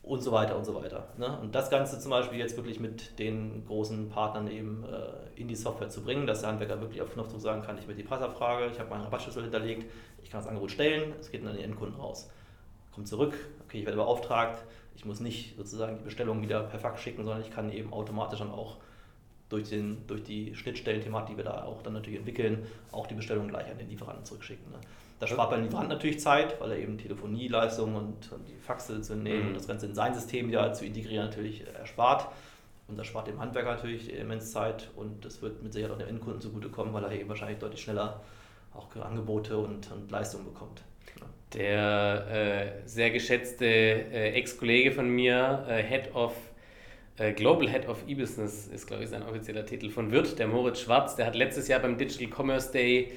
[0.04, 1.08] und so weiter und so weiter.
[1.18, 1.38] Ne?
[1.42, 5.56] Und das Ganze zum Beispiel jetzt wirklich mit den großen Partnern eben äh, in die
[5.56, 8.68] Software zu bringen, dass der Handwerker wirklich auf Knopfdruck sagen kann, ich will die Preisabfrage,
[8.72, 9.90] ich habe meinen Rabattschlüssel hinterlegt,
[10.24, 12.30] ich kann das Angebot stellen, es geht dann an den Endkunden raus.
[12.94, 13.34] Kommt zurück,
[13.66, 14.64] okay, ich werde beauftragt,
[15.00, 18.40] ich muss nicht sozusagen die Bestellung wieder per Fax schicken, sondern ich kann eben automatisch
[18.40, 18.76] dann auch
[19.48, 23.48] durch, den, durch die Schnittstellenthematik, die wir da auch dann natürlich entwickeln, auch die Bestellung
[23.48, 24.70] gleich an den Lieferanten zurückschicken.
[24.70, 24.78] Ne?
[25.22, 29.16] Das spart beim Lieferanten natürlich Zeit, weil er eben Telefonieleistungen und, und die Faxe zu
[29.16, 29.48] nehmen mhm.
[29.48, 32.28] und das Ganze in sein System wieder zu integrieren natürlich erspart.
[32.90, 36.10] Und das spart dem Handwerker natürlich immens Zeit und das wird mit Sicherheit auch dem
[36.10, 38.20] Endkunden zugutekommen, weil er eben wahrscheinlich deutlich schneller
[38.74, 40.82] auch Angebote und, und Leistungen bekommt.
[41.54, 42.28] Der
[42.84, 46.34] äh, sehr geschätzte äh, Ex-Kollege von mir, äh, Head of
[47.18, 50.82] äh, Global Head of E-Business ist, glaube ich, sein offizieller Titel von Wirt, der Moritz
[50.82, 53.12] Schwarz, der hat letztes Jahr beim Digital Commerce Day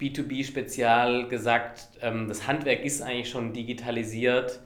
[0.00, 4.60] B2B-Spezial gesagt, ähm, das Handwerk ist eigentlich schon digitalisiert.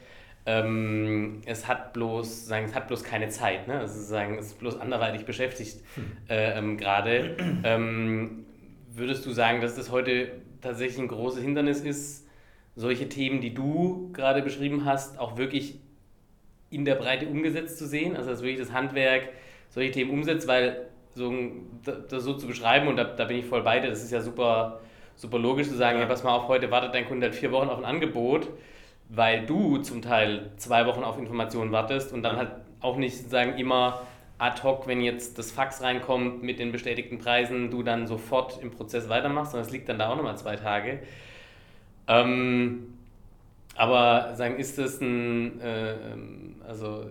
[0.46, 3.80] Ähm, es hat bloß, sagen, es hat bloß keine Zeit, ne?
[3.80, 6.12] Also sagen, es ist bloß anderweitig beschäftigt hm.
[6.28, 7.36] äh, ähm, gerade.
[7.64, 8.46] Ähm,
[8.90, 10.32] würdest du sagen, dass das heute
[10.62, 12.27] tatsächlich ein großes Hindernis ist,
[12.78, 15.80] solche Themen, die du gerade beschrieben hast, auch wirklich
[16.70, 19.30] in der Breite umgesetzt zu sehen, also dass wirklich das Handwerk
[19.68, 21.34] solche Themen umsetzt, weil so,
[21.82, 24.20] das so zu beschreiben, und da, da bin ich voll bei dir, das ist ja
[24.20, 24.80] super,
[25.16, 26.04] super logisch zu sagen, ja.
[26.04, 28.48] ja, pass mal auf, heute wartet dein Kunde halt vier Wochen auf ein Angebot,
[29.08, 33.58] weil du zum Teil zwei Wochen auf Informationen wartest und dann halt auch nicht sozusagen
[33.58, 34.02] immer
[34.38, 38.70] ad hoc, wenn jetzt das Fax reinkommt mit den bestätigten Preisen, du dann sofort im
[38.70, 41.00] Prozess weitermachst, sondern es liegt dann da auch nochmal zwei Tage.
[42.08, 42.94] Ähm,
[43.76, 47.06] aber sagen, ist das ein, äh, ähm, also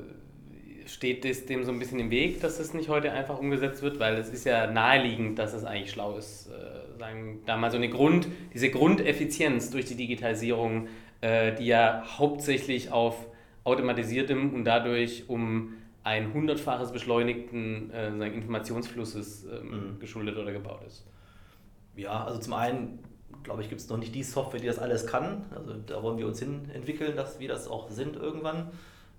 [0.85, 3.99] steht das dem so ein bisschen im Weg, dass es nicht heute einfach umgesetzt wird?
[3.99, 7.77] Weil es ist ja naheliegend, dass es eigentlich schlau ist, äh, sagen, da mal so
[7.77, 10.87] eine Grund, diese Grundeffizienz durch die Digitalisierung,
[11.21, 13.27] äh, die ja hauptsächlich auf
[13.63, 15.73] automatisiertem und dadurch um
[16.03, 19.99] ein hundertfaches beschleunigten äh, Informationsflusses ähm, mhm.
[19.99, 21.05] geschuldet oder gebaut ist.
[21.97, 22.99] Ja, also zum einen
[23.43, 25.45] glaube ich, gibt es noch nicht die Software, die das alles kann.
[25.55, 28.69] Also da wollen wir uns hin entwickeln, dass wir das auch sind irgendwann.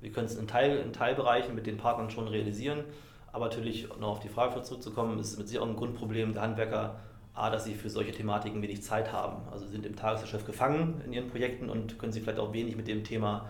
[0.01, 2.85] Wir können es in, Teil, in Teilbereichen mit den Partnern schon realisieren.
[3.33, 7.01] Aber natürlich noch auf die Frage zurückzukommen, ist mit Sicherheit auch ein Grundproblem der Handwerker,
[7.35, 9.43] A, dass sie für solche Thematiken wenig Zeit haben.
[9.53, 12.89] Also sind im Tagesgeschäft gefangen in ihren Projekten und können sich vielleicht auch wenig mit
[12.89, 13.49] dem Thema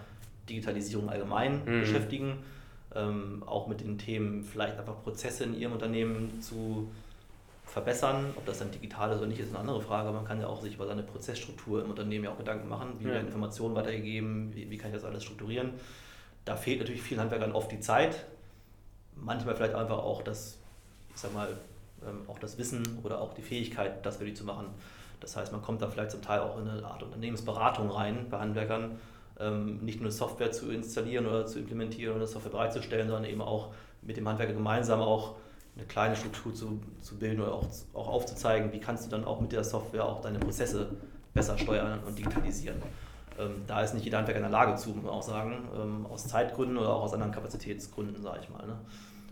[0.49, 1.81] Digitalisierung allgemein mhm.
[1.81, 2.39] beschäftigen.
[2.95, 6.91] Ähm, auch mit den Themen vielleicht einfach Prozesse in ihrem Unternehmen zu
[7.79, 8.33] verbessern.
[8.37, 10.11] Ob das dann digital ist oder nicht, ist eine andere Frage.
[10.11, 12.95] Man kann ja auch sich über seine Prozessstruktur im Unternehmen ja auch Gedanken machen.
[12.99, 13.13] Wie ja.
[13.13, 14.55] werden Informationen weitergegeben?
[14.55, 15.71] Wie, wie kann ich das alles strukturieren?
[16.45, 18.27] Da fehlt natürlich vielen Handwerkern oft die Zeit.
[19.15, 20.59] Manchmal vielleicht einfach auch das,
[21.15, 21.49] ich sag mal,
[22.07, 24.67] ähm, auch das Wissen oder auch die Fähigkeit, das wirklich zu machen.
[25.21, 28.39] Das heißt, man kommt da vielleicht zum Teil auch in eine Art Unternehmensberatung rein bei
[28.39, 28.99] Handwerkern,
[29.39, 33.73] ähm, nicht nur Software zu installieren oder zu implementieren oder Software bereitzustellen, sondern eben auch
[34.03, 35.37] mit dem Handwerker gemeinsam auch
[35.79, 39.41] eine kleine Struktur zu, zu bilden oder auch, auch aufzuzeigen, wie kannst du dann auch
[39.41, 40.91] mit der Software auch deine Prozesse
[41.33, 42.83] besser steuern und digitalisieren.
[43.39, 46.07] Ähm, da ist nicht jeder Handwerker in der Lage zu, muss man auch sagen, ähm,
[46.07, 48.67] aus Zeitgründen oder auch aus anderen Kapazitätsgründen, sage ich mal.
[48.67, 48.77] Ne?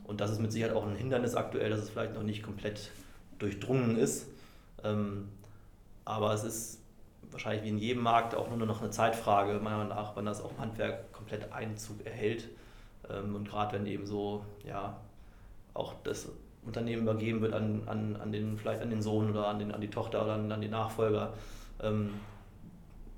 [0.05, 2.93] Und das ist mit Sicherheit auch ein Hindernis aktuell, dass es vielleicht noch nicht komplett
[3.41, 4.29] durchdrungen ist.
[4.85, 5.29] Ähm,
[6.05, 6.81] aber es ist
[7.33, 10.41] wahrscheinlich wie in jedem Markt auch nur noch eine Zeitfrage, meiner Meinung nach, wann das
[10.41, 12.49] auch im Handwerk komplett Einzug erhält.
[13.11, 14.97] Ähm, und gerade wenn eben so, ja,
[15.77, 16.29] auch das
[16.65, 19.81] Unternehmen übergeben wird an, an, an den, vielleicht an den Sohn oder an, den, an
[19.81, 21.35] die Tochter oder an, an die Nachfolger.
[21.83, 22.15] Ähm,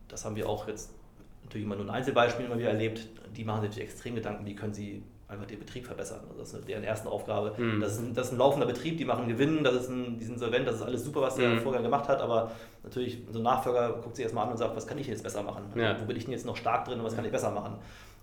[0.09, 0.91] das haben wir auch jetzt
[1.45, 3.09] natürlich immer nur ein Einzelbeispiel immer wieder erlebt.
[3.37, 6.21] Die machen sich extrem Gedanken, wie können sie einfach den Betrieb verbessern.
[6.29, 7.53] Also das ist deren erste Aufgabe.
[7.57, 7.81] Mhm.
[7.81, 10.25] Das, ist ein, das ist ein laufender Betrieb, die machen Gewinn, das ist ein, die
[10.25, 11.61] sind solvent, das ist alles super, was der mhm.
[11.61, 12.51] Vorgänger gemacht hat, aber
[12.83, 15.43] natürlich, so ein Nachfolger guckt sich erstmal an und sagt, was kann ich jetzt besser
[15.43, 15.65] machen?
[15.75, 16.01] Ja.
[16.01, 17.75] Wo bin ich denn jetzt noch stark drin und was kann ich besser machen?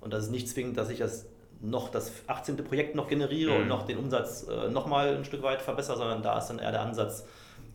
[0.01, 1.27] Und das ist nicht zwingend, dass ich das
[1.69, 2.57] noch das 18.
[2.57, 3.61] Projekt noch generiere mhm.
[3.61, 6.71] und noch den Umsatz äh, nochmal ein Stück weit verbessere, sondern da ist dann eher
[6.71, 7.25] der Ansatz,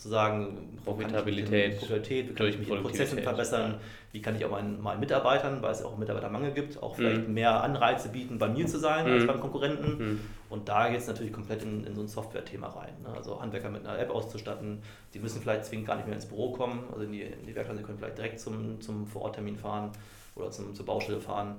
[0.00, 3.80] zu sagen, Profitabilität, Profitabilität wie kann ich mich in Prozessen verbessern,
[4.12, 7.34] wie kann ich auch meinen, meinen Mitarbeitern, weil es auch Mitarbeitermangel gibt, auch vielleicht mhm.
[7.34, 9.12] mehr Anreize bieten, bei mir zu sein mhm.
[9.12, 9.98] als beim Konkurrenten.
[9.98, 10.20] Mhm.
[10.48, 12.94] Und da geht es natürlich komplett in, in so ein Software-Thema rein.
[13.02, 13.10] Ne?
[13.14, 14.82] Also Handwerker mit einer App auszustatten,
[15.12, 17.54] die müssen vielleicht zwingend gar nicht mehr ins Büro kommen, also in die, in die
[17.54, 19.92] Werkstatt, sie können vielleicht direkt zum, zum Vororttermin fahren
[20.34, 21.56] oder zum, zur Baustelle fahren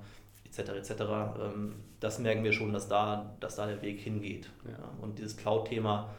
[0.52, 0.70] etc.
[0.72, 0.92] etc.
[1.02, 4.50] Ähm, das merken wir schon, dass da, dass da der Weg hingeht.
[4.66, 4.90] Ja.
[5.02, 6.10] Und dieses Cloud-Thema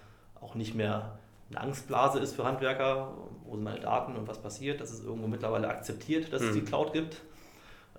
[0.41, 1.19] auch nicht mehr
[1.51, 3.13] eine Angstblase ist für Handwerker,
[3.45, 4.81] wo sind meine Daten und was passiert.
[4.81, 6.49] Das ist irgendwo mittlerweile akzeptiert, dass mhm.
[6.49, 7.21] es die Cloud gibt.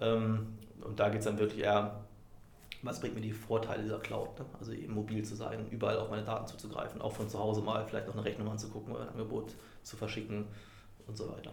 [0.01, 2.03] Ähm, und da geht es dann wirklich eher,
[2.81, 4.39] was bringt mir die Vorteile dieser Cloud?
[4.39, 4.45] Ne?
[4.59, 7.85] Also eben mobil zu sein, überall auf meine Daten zuzugreifen, auch von zu Hause mal
[7.85, 9.53] vielleicht noch eine Rechnung anzugucken oder ein Angebot
[9.83, 10.45] zu verschicken
[11.07, 11.51] und so weiter.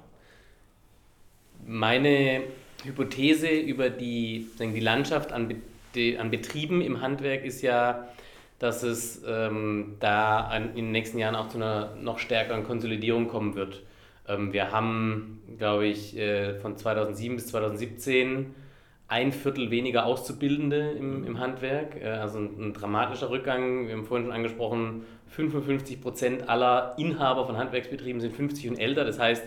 [1.64, 2.44] Meine
[2.84, 5.54] Hypothese über die, die Landschaft an,
[6.18, 8.08] an Betrieben im Handwerk ist ja,
[8.58, 13.28] dass es ähm, da an, in den nächsten Jahren auch zu einer noch stärkeren Konsolidierung
[13.28, 13.82] kommen wird.
[14.28, 18.54] Ähm, wir haben, glaube ich, äh, von 2007 bis 2017
[19.08, 23.88] ein Viertel weniger Auszubildende im, im Handwerk, äh, also ein, ein, dramatischer Rückgang.
[23.88, 29.04] Wir haben vorhin schon angesprochen, 55 Prozent aller Inhaber von Handwerksbetrieben sind 50 und älter.
[29.04, 29.44] Das heißt,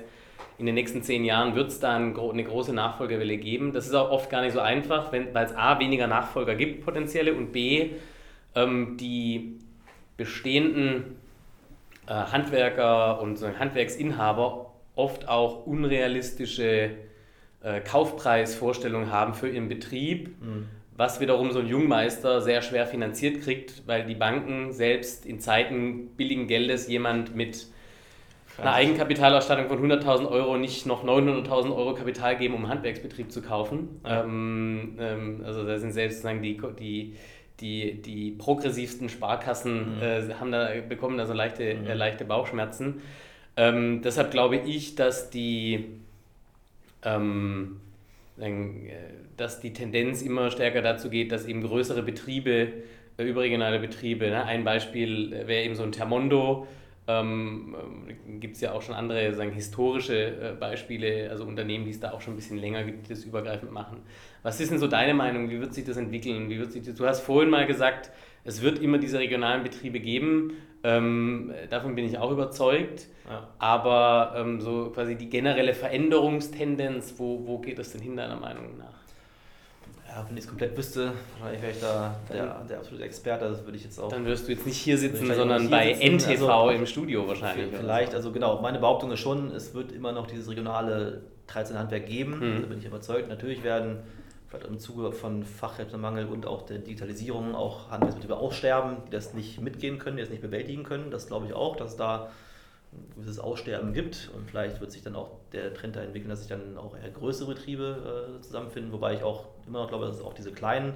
[0.58, 3.74] in den nächsten zehn Jahren wird es da eine große Nachfolgerwelle geben.
[3.74, 7.34] Das ist auch oft gar nicht so einfach, weil es A, weniger Nachfolger gibt, potenzielle,
[7.34, 7.92] und B,
[8.56, 9.60] ähm, die
[10.18, 11.18] bestehenden
[12.08, 16.92] äh, Handwerker und so Handwerksinhaber oft auch unrealistische
[17.64, 20.68] äh, Kaufpreisvorstellungen haben für ihren Betrieb, mhm.
[20.96, 26.10] was wiederum so ein Jungmeister sehr schwer finanziert kriegt, weil die Banken selbst in Zeiten
[26.16, 27.68] billigen Geldes jemand mit
[28.58, 33.42] einer Eigenkapitalausstattung von 100.000 Euro nicht noch 900.000 Euro Kapital geben, um einen Handwerksbetrieb zu
[33.42, 34.00] kaufen.
[34.06, 37.16] Ähm, ähm, also da sind selbst sozusagen die, die
[37.60, 40.02] die, die progressivsten Sparkassen mhm.
[40.02, 41.88] äh, haben da, bekommen da so leichte, mhm.
[41.88, 43.02] äh, leichte Bauchschmerzen.
[43.56, 45.86] Ähm, deshalb glaube ich, dass die,
[47.04, 47.80] ähm,
[48.40, 48.52] äh,
[49.38, 52.74] dass die Tendenz immer stärker dazu geht, dass eben größere Betriebe,
[53.18, 54.44] äh, überregionale Betriebe, ne?
[54.46, 56.68] ein Beispiel wäre eben so ein Termondo,
[57.08, 57.76] ähm,
[58.40, 62.12] gibt es ja auch schon andere sagen, historische äh, Beispiele, also Unternehmen, die es da
[62.12, 64.02] auch schon ein bisschen länger gibt, die das übergreifend machen.
[64.42, 65.50] Was ist denn so deine Meinung?
[65.50, 66.50] Wie wird sich das entwickeln?
[66.50, 68.12] Wie wird sich das, du hast vorhin mal gesagt,
[68.46, 70.58] es wird immer diese regionalen Betriebe geben.
[70.84, 73.08] Ähm, davon bin ich auch überzeugt.
[73.30, 73.48] Ja.
[73.58, 78.78] Aber ähm, so quasi die generelle Veränderungstendenz, wo, wo geht das denn hin, deiner Meinung
[78.78, 78.93] nach?
[80.16, 83.64] Ja, wenn ich es komplett wüsste, wahrscheinlich wäre ich da der, der absolute Experte, das
[83.66, 84.10] würde ich jetzt auch.
[84.10, 86.18] Dann wirst du jetzt nicht hier sitzen, sondern bei sitzen.
[86.18, 87.74] NTV also, im Studio wahrscheinlich.
[87.76, 92.40] Vielleicht, also genau, meine Behauptung ist schon, es wird immer noch dieses regionale Handwerk geben,
[92.40, 92.62] hm.
[92.62, 93.28] da bin ich überzeugt.
[93.28, 94.04] Natürlich werden
[94.48, 99.62] vielleicht im Zuge von Fachkräftemangel und auch der Digitalisierung auch Handwerksbetriebe aussterben, die das nicht
[99.62, 101.10] mitgehen können, die das nicht bewältigen können.
[101.10, 102.30] Das glaube ich auch, dass da
[103.16, 106.50] gewisses Aussterben gibt und vielleicht wird sich dann auch der Trend da entwickeln, dass sich
[106.50, 110.34] dann auch eher größere Betriebe äh, zusammenfinden, wobei ich auch immer noch glaube, dass auch
[110.34, 110.94] diese kleinen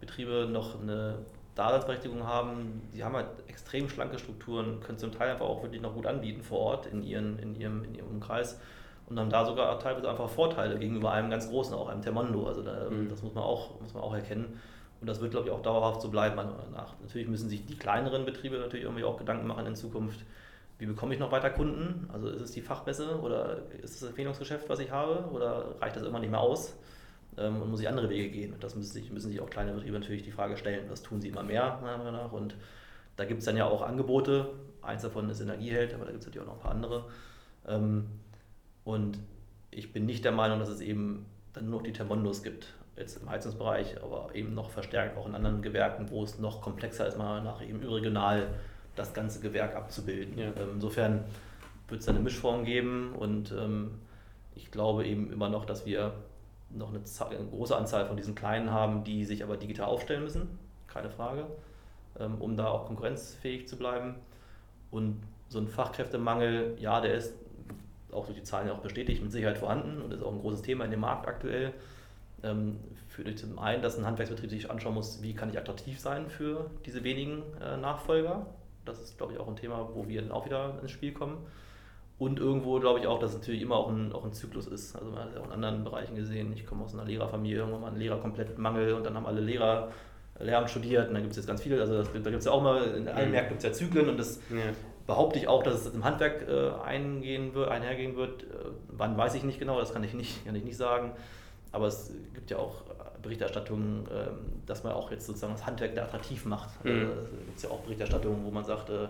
[0.00, 1.18] Betriebe noch eine
[1.54, 2.82] Daseinsberechtigung haben.
[2.94, 6.42] Die haben halt extrem schlanke Strukturen, können zum Teil einfach auch wirklich noch gut anbieten
[6.42, 8.60] vor Ort in, ihren, in, ihrem, in ihrem Umkreis
[9.08, 12.46] und haben da sogar teilweise einfach Vorteile gegenüber einem ganz großen, auch einem Termondo.
[12.46, 13.08] Also da, mhm.
[13.08, 14.60] das muss man, auch, muss man auch erkennen.
[15.00, 16.94] Und das wird, glaube ich, auch dauerhaft so bleiben, meiner Meinung nach.
[17.00, 20.24] Natürlich müssen sich die kleineren Betriebe natürlich irgendwie auch Gedanken machen in Zukunft,
[20.78, 22.08] wie bekomme ich noch weiter Kunden?
[22.12, 25.96] Also ist es die Fachmesse oder ist es das Empfehlungsgeschäft, was ich habe oder reicht
[25.96, 26.76] das immer nicht mehr aus
[27.36, 28.52] ähm, und muss ich andere Wege gehen?
[28.52, 30.88] Und das müssen sich, müssen sich auch kleine Betriebe natürlich die Frage stellen.
[30.88, 32.32] Das tun sie immer mehr, meiner Meinung nach.
[32.32, 32.54] Und
[33.16, 34.50] da gibt es dann ja auch Angebote.
[34.80, 37.04] Eins davon ist Energieheld, aber da gibt es natürlich auch noch ein paar andere.
[37.66, 38.06] Ähm,
[38.84, 39.18] und
[39.72, 43.20] ich bin nicht der Meinung, dass es eben dann nur noch die Termondos gibt, jetzt
[43.20, 47.18] im Heizungsbereich, aber eben noch verstärkt auch in anderen Gewerken, wo es noch komplexer ist,
[47.18, 48.48] mal nach eben regional
[48.98, 50.38] das ganze Gewerk abzubilden.
[50.38, 50.48] Ja.
[50.48, 51.24] Ähm, insofern
[51.88, 53.92] wird es eine Mischform geben und ähm,
[54.54, 56.14] ich glaube eben immer noch, dass wir
[56.70, 60.58] noch eine, eine, große Anzahl von diesen Kleinen haben, die sich aber digital aufstellen müssen,
[60.86, 61.46] keine Frage,
[62.18, 64.16] ähm, um da auch konkurrenzfähig zu bleiben.
[64.90, 67.34] Und so ein Fachkräftemangel, ja, der ist
[68.12, 70.62] auch durch die Zahlen ja auch bestätigt, mit Sicherheit vorhanden und ist auch ein großes
[70.62, 71.72] Thema in dem Markt aktuell.
[73.08, 76.70] Führt zum einen, dass ein Handwerksbetrieb sich anschauen muss, wie kann ich attraktiv sein für
[76.86, 78.46] diese wenigen äh, Nachfolger.
[78.88, 81.38] Das ist, glaube ich, auch ein Thema, wo wir dann auch wieder ins Spiel kommen.
[82.18, 84.96] Und irgendwo glaube ich auch, dass es natürlich immer auch ein, auch ein Zyklus ist.
[84.96, 86.52] Also man hat es ja auch in anderen Bereichen gesehen.
[86.52, 89.40] Ich komme aus einer Lehrerfamilie, irgendwann mal ein Lehrer komplett Mangel und dann haben alle
[89.40, 89.92] Lehrer
[90.40, 92.52] Lehramt studiert und dann gibt es jetzt ganz viele, also das, da gibt es ja
[92.52, 93.32] auch mal, in allen mhm.
[93.32, 94.72] Märkten gibt es ja Zyklen und das ja.
[95.06, 98.44] behaupte ich auch, dass es im Handwerk äh, eingehen wird, einhergehen wird.
[98.44, 98.46] Äh,
[98.88, 101.12] wann weiß ich nicht genau, das kann ich nicht, kann ich nicht sagen.
[101.72, 102.84] Aber es gibt ja auch
[103.28, 106.84] Berichterstattungen, ähm, dass man auch jetzt sozusagen das Handwerk da attraktiv macht.
[106.84, 106.90] Mhm.
[106.90, 107.06] Also,
[107.46, 109.08] gibt es ja auch Berichterstattungen, wo man sagt, äh,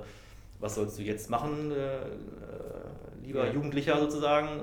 [0.61, 3.53] was sollst du jetzt machen, äh, lieber ja.
[3.53, 4.61] Jugendlicher sozusagen?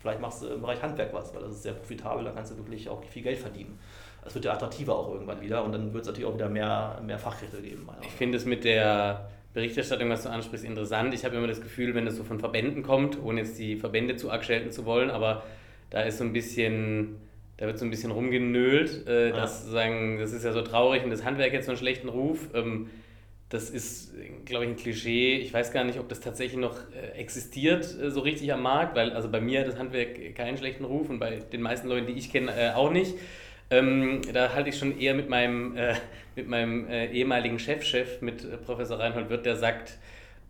[0.00, 2.56] Vielleicht machst du im Bereich Handwerk was, weil das ist sehr profitabel, da kannst du
[2.56, 3.78] wirklich auch viel Geld verdienen.
[4.24, 7.00] Das wird ja attraktiver auch irgendwann wieder und dann wird es natürlich auch wieder mehr,
[7.04, 7.86] mehr Fachkräfte geben.
[8.02, 11.12] Ich finde es mit der Berichterstattung, was du ansprichst, interessant.
[11.14, 14.16] Ich habe immer das Gefühl, wenn es so von Verbänden kommt, ohne jetzt die Verbände
[14.16, 15.42] zu arg schelten zu wollen, aber
[15.90, 17.16] da ist so ein bisschen
[17.58, 19.36] da wird so ein bisschen rumgenölt, äh, ja.
[19.36, 22.48] dass sagen, das ist ja so traurig und das Handwerk jetzt so einen schlechten Ruf.
[22.54, 22.88] Ähm,
[23.48, 25.38] das ist, glaube ich, ein Klischee.
[25.38, 28.94] Ich weiß gar nicht, ob das tatsächlich noch äh, existiert, äh, so richtig am Markt,
[28.94, 32.06] weil also bei mir hat das Handwerk keinen schlechten Ruf und bei den meisten Leuten,
[32.06, 33.14] die ich kenne, äh, auch nicht.
[33.70, 35.76] Ähm, da halte ich schon eher mit meinem,
[36.36, 39.98] mit meinem ehemaligen Chefchef, -Chef, mit Professor Reinhold Wirth, der sagt,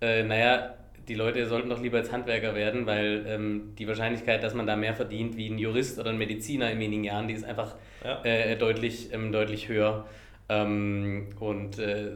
[0.01, 0.77] naja,
[1.09, 4.77] die Leute sollten doch lieber als Handwerker werden, weil ähm, die Wahrscheinlichkeit, dass man da
[4.77, 8.23] mehr verdient wie ein Jurist oder ein Mediziner in wenigen Jahren, die ist einfach ja.
[8.25, 10.07] äh, deutlich, ähm, deutlich höher.
[10.49, 12.11] Ähm, und äh,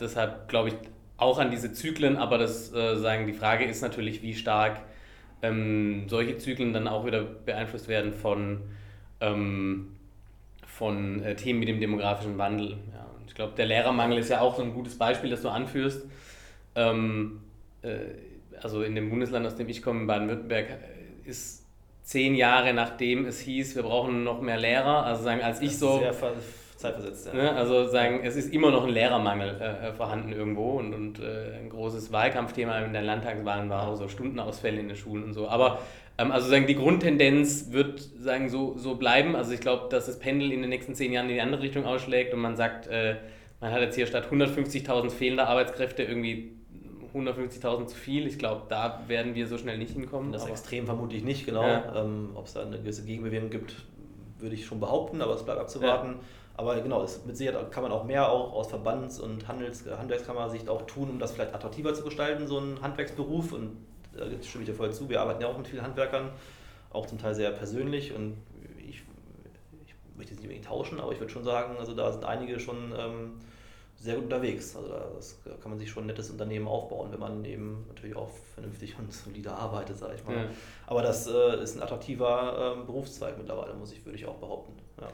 [0.00, 0.74] deshalb glaube ich
[1.18, 4.80] auch an diese Zyklen, aber das äh, sagen, die Frage ist natürlich, wie stark
[5.42, 8.62] ähm, solche Zyklen dann auch wieder beeinflusst werden von,
[9.20, 9.96] ähm,
[10.66, 12.70] von äh, Themen wie dem demografischen Wandel.
[12.70, 16.06] Ja, ich glaube, der Lehrermangel ist ja auch so ein gutes Beispiel, das du anführst.
[16.74, 17.41] Ähm, äh,
[18.62, 21.66] also in dem Bundesland, aus dem ich komme, Baden-Württemberg, äh, ist
[22.02, 25.98] zehn Jahre nachdem es hieß, wir brauchen noch mehr Lehrer, also sagen, als ich so...
[25.98, 26.14] Sehr
[26.82, 27.34] zeitversetzt, ja.
[27.34, 31.20] Ne, also sagen, es ist immer noch ein Lehrermangel äh, äh, vorhanden irgendwo und, und
[31.20, 35.32] äh, ein großes Wahlkampfthema in der Landtagswahlen war auch so Stundenausfälle in den Schulen und
[35.32, 35.48] so.
[35.48, 35.78] Aber
[36.18, 39.36] ähm, also sagen, die Grundtendenz wird sagen, so, so bleiben.
[39.36, 41.86] Also ich glaube, dass das Pendel in den nächsten zehn Jahren in die andere Richtung
[41.86, 43.16] ausschlägt und man sagt, äh,
[43.60, 46.56] man hat jetzt hier statt 150.000 fehlender Arbeitskräfte irgendwie
[47.14, 48.26] 150.000 zu viel.
[48.26, 50.32] Ich glaube, da werden wir so schnell nicht hinkommen.
[50.32, 51.62] Das Extrem vermute ich nicht, genau.
[51.66, 52.02] Ja.
[52.02, 53.74] Ähm, Ob es da eine gewisse Gegenbewegung gibt,
[54.38, 56.08] würde ich schon behaupten, aber es bleibt abzuwarten.
[56.08, 56.18] Ja.
[56.54, 60.68] Aber genau, es, mit Sicherheit kann man auch mehr auch aus Verbands- und Handels Handwerkskammersicht
[60.68, 63.52] auch tun, um das vielleicht attraktiver zu gestalten, so ein Handwerksberuf.
[63.52, 63.76] Und
[64.12, 65.08] da stimme ich dir voll zu.
[65.08, 66.30] Wir arbeiten ja auch mit vielen Handwerkern,
[66.90, 68.14] auch zum Teil sehr persönlich.
[68.14, 68.36] Und
[68.78, 69.02] ich,
[69.84, 72.60] ich möchte jetzt nicht unbedingt tauschen, aber ich würde schon sagen, also da sind einige
[72.60, 72.92] schon.
[72.96, 73.32] Ähm,
[74.02, 74.74] sehr gut unterwegs.
[74.74, 78.30] Also da kann man sich schon ein nettes Unternehmen aufbauen, wenn man eben natürlich auch
[78.54, 80.36] vernünftig und solide arbeitet, sage ich mal.
[80.36, 80.44] Ja.
[80.88, 84.72] Aber das äh, ist ein attraktiver äh, Berufszweig mittlerweile, muss ich, würde ich auch behaupten.
[85.00, 85.08] Ja.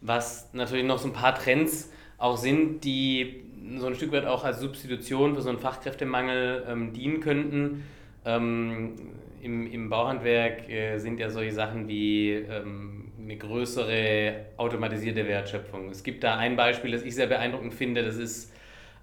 [0.00, 3.44] Was natürlich noch so ein paar Trends auch sind, die
[3.78, 7.84] so ein Stück weit auch als Substitution für so einen Fachkräftemangel ähm, dienen könnten.
[8.24, 8.94] Ähm,
[9.40, 15.90] im, Im Bauhandwerk äh, sind ja solche Sachen wie ähm, eine größere automatisierte Wertschöpfung.
[15.90, 18.52] Es gibt da ein Beispiel, das ich sehr beeindruckend finde, das ist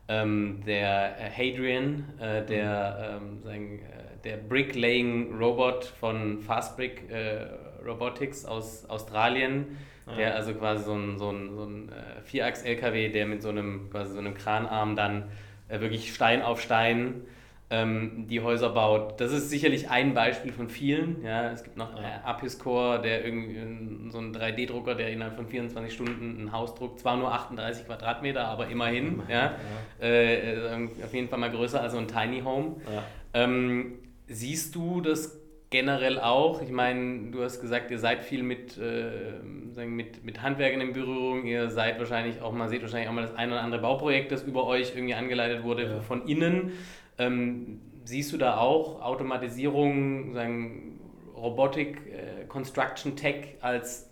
[0.08, 7.48] ähm, der Hadrian, äh, der, ähm, sagen, äh, der Bricklaying Robot von Fastbrick äh,
[7.86, 10.16] Robotics aus Australien, ja.
[10.16, 13.90] der also quasi so ein, so ein, so ein äh, Vierachs-LKW, der mit so einem,
[13.90, 15.26] quasi so einem Kranarm dann
[15.68, 17.26] äh, wirklich Stein auf Stein
[17.74, 19.20] ähm, die Häuser baut.
[19.20, 21.24] Das ist sicherlich ein Beispiel von vielen.
[21.24, 22.22] Ja, es gibt noch ja.
[22.24, 27.00] Apiscore, der irgendwie so ein 3D-Drucker, der innerhalb von 24 Stunden ein Haus druckt.
[27.00, 29.24] Zwar nur 38 Quadratmeter, aber immerhin.
[29.28, 29.56] Ja.
[30.00, 30.06] ja.
[30.06, 32.76] Äh, äh, auf jeden Fall mal größer als so ein Tiny Home.
[32.94, 33.04] Ja.
[33.34, 33.94] Ähm,
[34.28, 35.40] siehst du das
[35.72, 36.62] generell auch?
[36.62, 41.48] Ich meine, du hast gesagt, ihr seid viel mit, äh, mit, mit Handwerkern in Berührung.
[41.48, 44.44] Ihr seid wahrscheinlich auch mal, seht wahrscheinlich auch mal das ein oder andere Bauprojekt, das
[44.44, 46.74] über euch irgendwie angeleitet wurde von innen.
[47.18, 51.00] Ähm, siehst du da auch Automatisierung, sagen,
[51.36, 54.10] Robotik, äh, Construction Tech als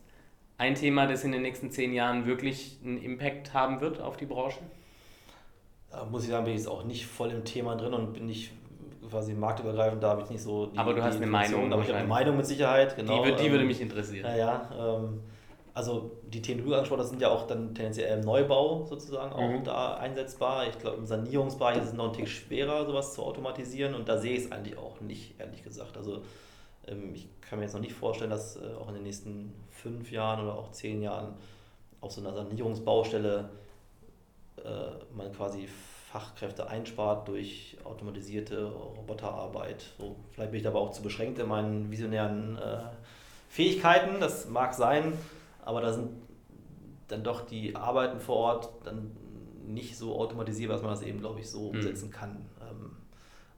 [0.58, 4.26] ein Thema, das in den nächsten zehn Jahren wirklich einen Impact haben wird auf die
[4.26, 4.60] Branche?
[5.90, 8.28] Da muss ich sagen, bin ich jetzt auch nicht voll im Thema drin und bin
[8.28, 8.52] nicht
[9.10, 11.72] quasi marktübergreifend, da habe ich nicht so die Aber du hast eine Meinung.
[11.74, 13.24] Aber ich habe eine Meinung mit Sicherheit, genau.
[13.24, 14.24] Die, die ähm, würde mich interessieren.
[14.24, 15.22] Naja, ähm,
[15.74, 19.34] also die Themen, die du angesprochen hast, sind ja auch dann tendenziell im Neubau sozusagen
[19.34, 19.64] auch mhm.
[19.64, 20.68] da einsetzbar.
[20.68, 24.18] Ich glaube, im Sanierungsbereich ist es noch ein Tick schwerer, sowas zu automatisieren und da
[24.18, 25.98] sehe ich es eigentlich auch nicht, ehrlich gesagt.
[25.98, 26.22] Also
[26.88, 30.12] ähm, ich kann mir jetzt noch nicht vorstellen, dass äh, auch in den nächsten fünf
[30.12, 31.34] Jahren oder auch zehn Jahren
[32.00, 33.50] auf so einer Sanierungsbaustelle
[34.58, 35.68] äh, man quasi
[36.12, 39.84] Fachkräfte einspart durch automatisierte Roboterarbeit.
[39.98, 42.84] So, vielleicht bin ich aber auch zu beschränkt in meinen visionären äh,
[43.50, 45.14] Fähigkeiten, das mag sein,
[45.64, 46.10] aber da sind
[47.08, 49.12] dann doch die Arbeiten vor Ort dann
[49.68, 51.78] nicht so automatisierbar, dass man das eben, glaube ich, so mhm.
[51.78, 52.46] umsetzen kann.
[52.62, 52.92] Ähm,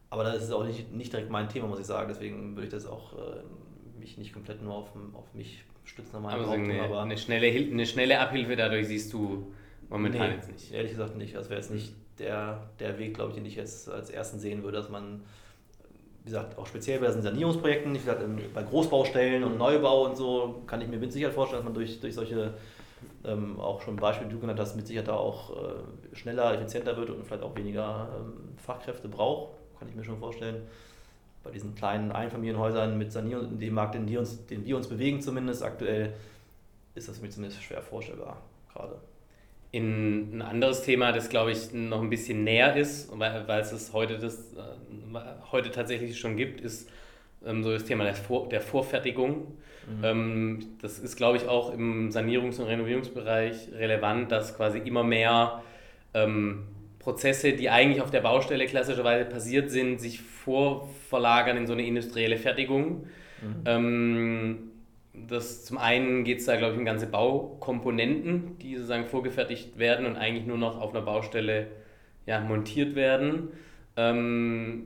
[0.10, 2.08] aber das ist auch nicht, nicht direkt mein Thema, muss ich sagen.
[2.08, 6.16] Deswegen würde ich das auch äh, mich nicht komplett nur auf, auf mich stützen.
[6.18, 9.52] Aber, also eine, aber eine, schnelle, eine schnelle Abhilfe dadurch siehst du
[9.90, 10.72] momentan nee, jetzt nicht.
[10.72, 11.36] Ehrlich gesagt nicht.
[11.36, 14.64] Das wäre jetzt nicht der, der Weg, glaube ich, den ich jetzt als ersten sehen
[14.64, 15.24] würde, dass man,
[16.24, 18.22] wie gesagt, auch speziell bei diesen Sanierungsprojekten, wie gesagt,
[18.54, 22.00] bei Großbaustellen und Neubau und so, kann ich mir mit Sicherheit vorstellen, dass man durch,
[22.00, 22.54] durch solche
[23.26, 26.96] ähm, auch schon Beispiele, die du genannt hast, mit Sicherheit da auch äh, schneller, effizienter
[26.96, 29.50] wird und vielleicht auch weniger ähm, Fachkräfte braucht
[29.84, 30.68] kann ich mir schon vorstellen.
[31.44, 34.88] Bei diesen kleinen Einfamilienhäusern mit Sanierung, in dem Markt, den wir uns, den wir uns
[34.88, 36.14] bewegen zumindest aktuell,
[36.96, 38.96] ist das mir zumindest schwer vorstellbar gerade.
[39.74, 43.92] In ein anderes Thema, das glaube ich noch ein bisschen näher ist, weil, weil es
[43.92, 45.20] heute, das, äh,
[45.52, 46.88] heute tatsächlich schon gibt, ist
[47.44, 49.58] ähm, so das Thema der, Vor der Vorfertigung.
[49.88, 50.04] Mhm.
[50.04, 55.64] Ähm, das ist, glaube ich, auch im Sanierungs- und Renovierungsbereich relevant, dass quasi immer mehr
[56.14, 56.68] ähm,
[57.00, 62.38] Prozesse, die eigentlich auf der Baustelle klassischerweise passiert sind, sich vorverlagern in so eine industrielle
[62.38, 63.08] Fertigung.
[63.66, 64.70] Mhm.
[65.14, 70.06] Das, zum einen geht es da, glaube ich, um ganze Baukomponenten, die sozusagen vorgefertigt werden
[70.06, 71.68] und eigentlich nur noch auf einer Baustelle
[72.26, 73.50] ja, montiert werden.
[73.96, 74.86] Ähm,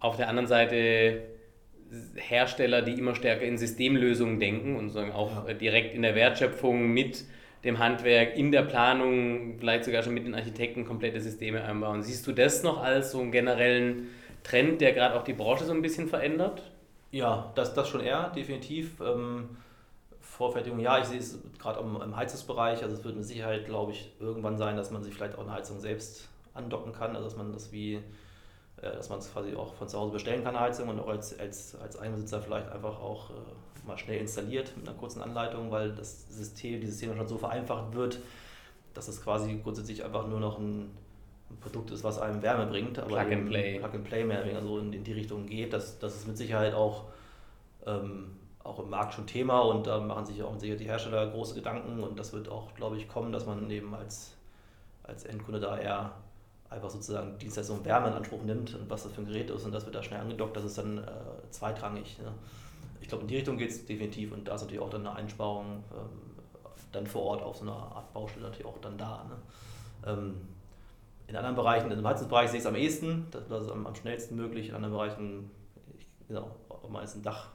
[0.00, 1.22] auf der anderen Seite
[2.16, 5.54] Hersteller, die immer stärker in Systemlösungen denken und sozusagen auch ja.
[5.54, 7.24] direkt in der Wertschöpfung mit
[7.64, 12.02] dem Handwerk, in der Planung, vielleicht sogar schon mit den Architekten komplette Systeme einbauen.
[12.02, 14.08] Siehst du das noch als so einen generellen
[14.44, 16.62] Trend, der gerade auch die Branche so ein bisschen verändert?
[17.10, 19.00] Ja, das, das schon eher, definitiv.
[19.00, 19.48] Ähm,
[20.38, 22.84] Vorfertigung, ja, ich sehe es gerade im, im Heizungsbereich.
[22.84, 25.50] Also es wird mit Sicherheit, glaube ich, irgendwann sein, dass man sich vielleicht auch eine
[25.50, 28.02] Heizung selbst andocken kann, also dass man das wie, äh,
[28.82, 31.36] dass man es quasi auch von zu Hause bestellen kann, eine Heizung und auch als,
[31.40, 33.34] als, als Eigenbesitzer vielleicht einfach auch äh,
[33.84, 37.92] mal schnell installiert mit einer kurzen Anleitung, weil das System, dieses System schon so vereinfacht
[37.94, 38.20] wird,
[38.94, 40.90] dass es quasi grundsätzlich einfach nur noch ein,
[41.50, 44.44] ein Produkt ist, was einem Wärme bringt, aber Plug and Play, Plug and Play mehr
[44.44, 47.06] also in, in die Richtung geht, dass das ist mit Sicherheit auch
[47.86, 51.54] ähm, auch im Markt schon Thema und da machen sich auch sicher die Hersteller große
[51.54, 54.34] Gedanken und das wird auch, glaube ich, kommen, dass man eben als,
[55.04, 56.12] als Endkunde da eher
[56.68, 59.72] einfach sozusagen Dienstleistung Wärme in Anspruch nimmt und was das für ein Gerät ist und
[59.72, 61.02] das wird da schnell angedockt, das ist dann äh,
[61.50, 62.18] zweitrangig.
[62.18, 62.32] Ne?
[63.00, 65.16] ich glaube, in die Richtung geht es definitiv und da ist natürlich auch dann eine
[65.16, 66.36] Einsparung ähm,
[66.92, 69.24] dann vor Ort auf so einer Art Baustelle natürlich auch dann da.
[69.24, 70.12] Ne?
[70.12, 70.48] Ähm,
[71.26, 74.36] in anderen Bereichen, im Heizungsbereich sehe ich es am ehesten, das, ist am, am, schnellsten
[74.36, 74.68] möglich.
[74.68, 75.50] In anderen Bereichen,
[76.26, 77.48] genau, ob man jetzt ein Dach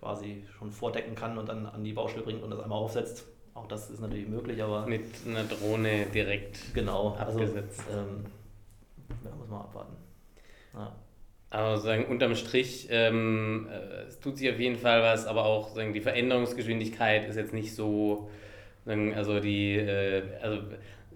[0.00, 3.66] quasi schon vordecken kann und dann an die Baustelle bringt und das einmal aufsetzt, auch
[3.66, 4.86] das ist natürlich möglich, aber.
[4.86, 7.82] Mit einer Drohne direkt genau, also, abgesetzt.
[7.88, 8.24] Also, ähm,
[9.24, 9.96] ja, muss man abwarten.
[10.74, 10.92] Ja.
[11.50, 15.74] Aber sagen, unterm Strich, ähm, äh, es tut sich auf jeden Fall was, aber auch
[15.74, 18.30] sagen, die Veränderungsgeschwindigkeit ist jetzt nicht so,
[18.86, 20.62] sagen, also die, äh, also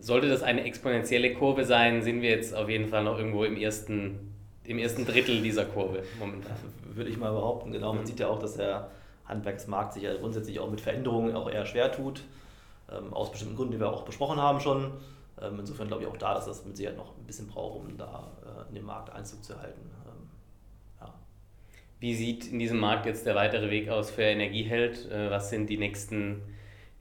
[0.01, 3.57] sollte das eine exponentielle Kurve sein, sind wir jetzt auf jeden Fall noch irgendwo im
[3.57, 6.57] ersten, im ersten Drittel dieser Kurve momentan.
[6.95, 7.92] Würde ich mal behaupten, genau.
[7.92, 8.07] Man mhm.
[8.07, 8.90] sieht ja auch, dass der
[9.26, 12.22] Handwerksmarkt sich ja grundsätzlich auch mit Veränderungen auch eher schwer tut,
[12.90, 14.92] ähm, aus bestimmten Gründen, die wir auch besprochen haben schon.
[15.40, 17.97] Ähm, insofern glaube ich auch da, dass das mit Sicherheit noch ein bisschen braucht, um
[17.97, 19.90] da äh, in den Markt Einzug zu halten.
[22.05, 25.11] Wie sieht in diesem Markt jetzt der weitere Weg aus für Energieheld?
[25.11, 26.42] Äh, was sind die nächsten,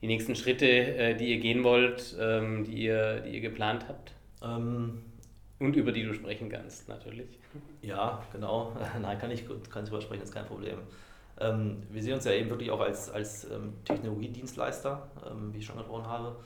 [0.00, 4.12] die nächsten Schritte, äh, die ihr gehen wollt, ähm, die ihr, die ihr geplant habt?
[4.42, 5.02] Ähm,
[5.58, 7.38] Und über die du sprechen kannst, natürlich.
[7.80, 8.76] Ja, genau.
[9.00, 10.78] Nein, kann ich, kann ich drüber sprechen, ist kein Problem.
[11.38, 13.46] Ähm, wir sehen uns ja eben wirklich auch als, als
[13.84, 15.08] Technologiedienstleister,
[15.52, 16.36] wie ich schon gesprochen habe,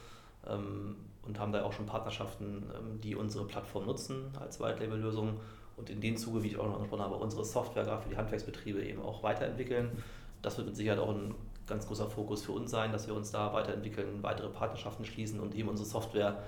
[1.22, 2.64] und haben da auch schon Partnerschaften,
[3.02, 5.40] die unsere Plattform nutzen als White-Label-Lösung
[5.78, 8.16] und in dem Zuge, wie ich auch noch angesprochen habe, unsere Software gerade für die
[8.16, 9.90] Handwerksbetriebe eben auch weiterentwickeln.
[10.42, 11.34] Das wird mit Sicherheit auch ein
[11.66, 15.54] ganz großer Fokus für uns sein, dass wir uns da weiterentwickeln, weitere Partnerschaften schließen und
[15.54, 16.42] eben unsere Software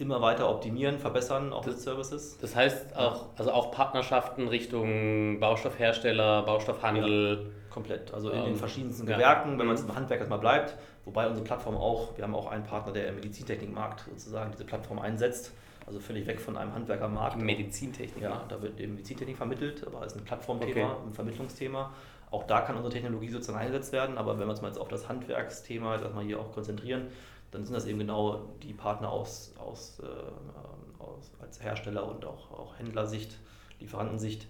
[0.00, 2.38] immer weiter optimieren, verbessern, auch das, mit Services.
[2.38, 7.44] Das heißt auch, also auch Partnerschaften Richtung Baustoffhersteller, Baustoffhandel.
[7.44, 8.12] Ja, komplett.
[8.12, 9.58] Also in ähm, den verschiedensten Gewerken, ja.
[9.58, 9.90] wenn man jetzt mhm.
[9.90, 13.16] im Handwerk erstmal bleibt, wobei unsere Plattform auch, wir haben auch einen Partner, der im
[13.16, 15.52] Medizintechnikmarkt sozusagen diese Plattform einsetzt.
[15.86, 17.36] Also völlig weg von einem Handwerkermarkt.
[17.36, 18.22] Medizintechnik.
[18.22, 21.00] Ja, da wird eben Medizintechnik vermittelt, aber ist ein Plattformthema, okay.
[21.08, 21.90] ein Vermittlungsthema.
[22.30, 24.86] Auch da kann unsere Technologie sozusagen eingesetzt werden, aber wenn wir uns mal jetzt auf
[24.86, 27.08] das Handwerksthema jetzt mal hier auch konzentrieren,
[27.50, 32.50] dann sind das eben genau die Partner aus, aus, äh, aus als Hersteller und auch,
[32.52, 33.38] auch Händlersicht,
[33.80, 34.46] Lieferantensicht,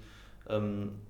[0.48, 1.00] ähm,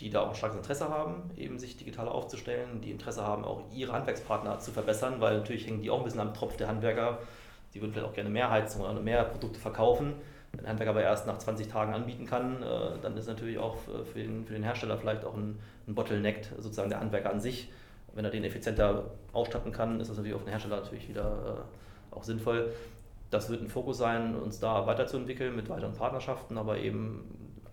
[0.00, 3.62] die da auch ein starkes Interesse haben, eben sich digital aufzustellen, die Interesse haben, auch
[3.72, 7.18] ihre Handwerkspartner zu verbessern, weil natürlich hängen die auch ein bisschen am Tropf der Handwerker.
[7.74, 10.14] Die würden vielleicht auch gerne mehr Heizung oder mehr Produkte verkaufen.
[10.52, 13.76] Wenn der Handwerker aber erst nach 20 Tagen anbieten kann, äh, dann ist natürlich auch
[13.76, 17.70] für den, für den Hersteller vielleicht auch ein, ein Bottleneck, sozusagen der Handwerker an sich,
[18.14, 21.66] wenn er den effizienter ausstatten kann, ist das natürlich auf den Hersteller natürlich wieder
[22.12, 22.72] äh, auch sinnvoll.
[23.30, 27.24] Das wird ein Fokus sein, uns da weiterzuentwickeln mit weiteren Partnerschaften, aber eben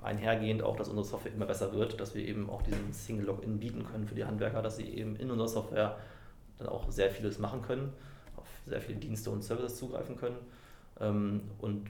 [0.03, 3.59] einhergehend auch, dass unsere Software immer besser wird, dass wir eben auch diesen Single Login
[3.59, 5.97] bieten können für die Handwerker, dass sie eben in unserer Software
[6.57, 7.91] dann auch sehr vieles machen können,
[8.37, 10.37] auf sehr viele Dienste und Services zugreifen können.
[10.99, 11.87] Ähm, und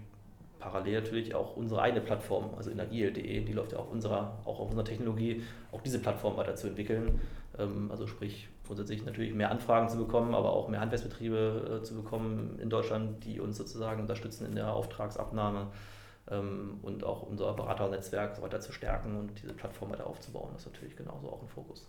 [0.59, 4.69] parallel natürlich auch unsere eigene Plattform, also energiel.de, die läuft ja auf unserer, auch auf
[4.69, 7.19] unserer Technologie, auch diese Plattform weiterzuentwickeln.
[7.57, 11.95] Ähm, also sprich, grundsätzlich natürlich mehr Anfragen zu bekommen, aber auch mehr Handwerksbetriebe äh, zu
[11.95, 15.67] bekommen in Deutschland, die uns sozusagen unterstützen in der Auftragsabnahme
[16.31, 20.49] ähm, und auch unser Beraternetzwerk weiter zu stärken und diese Plattform weiter aufzubauen.
[20.53, 21.87] Das ist natürlich genauso auch ein Fokus.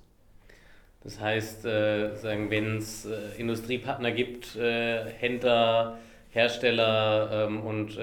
[1.03, 5.99] Das heißt, äh, wenn es äh, Industriepartner gibt, Händler,
[6.31, 7.99] Hersteller ähm, und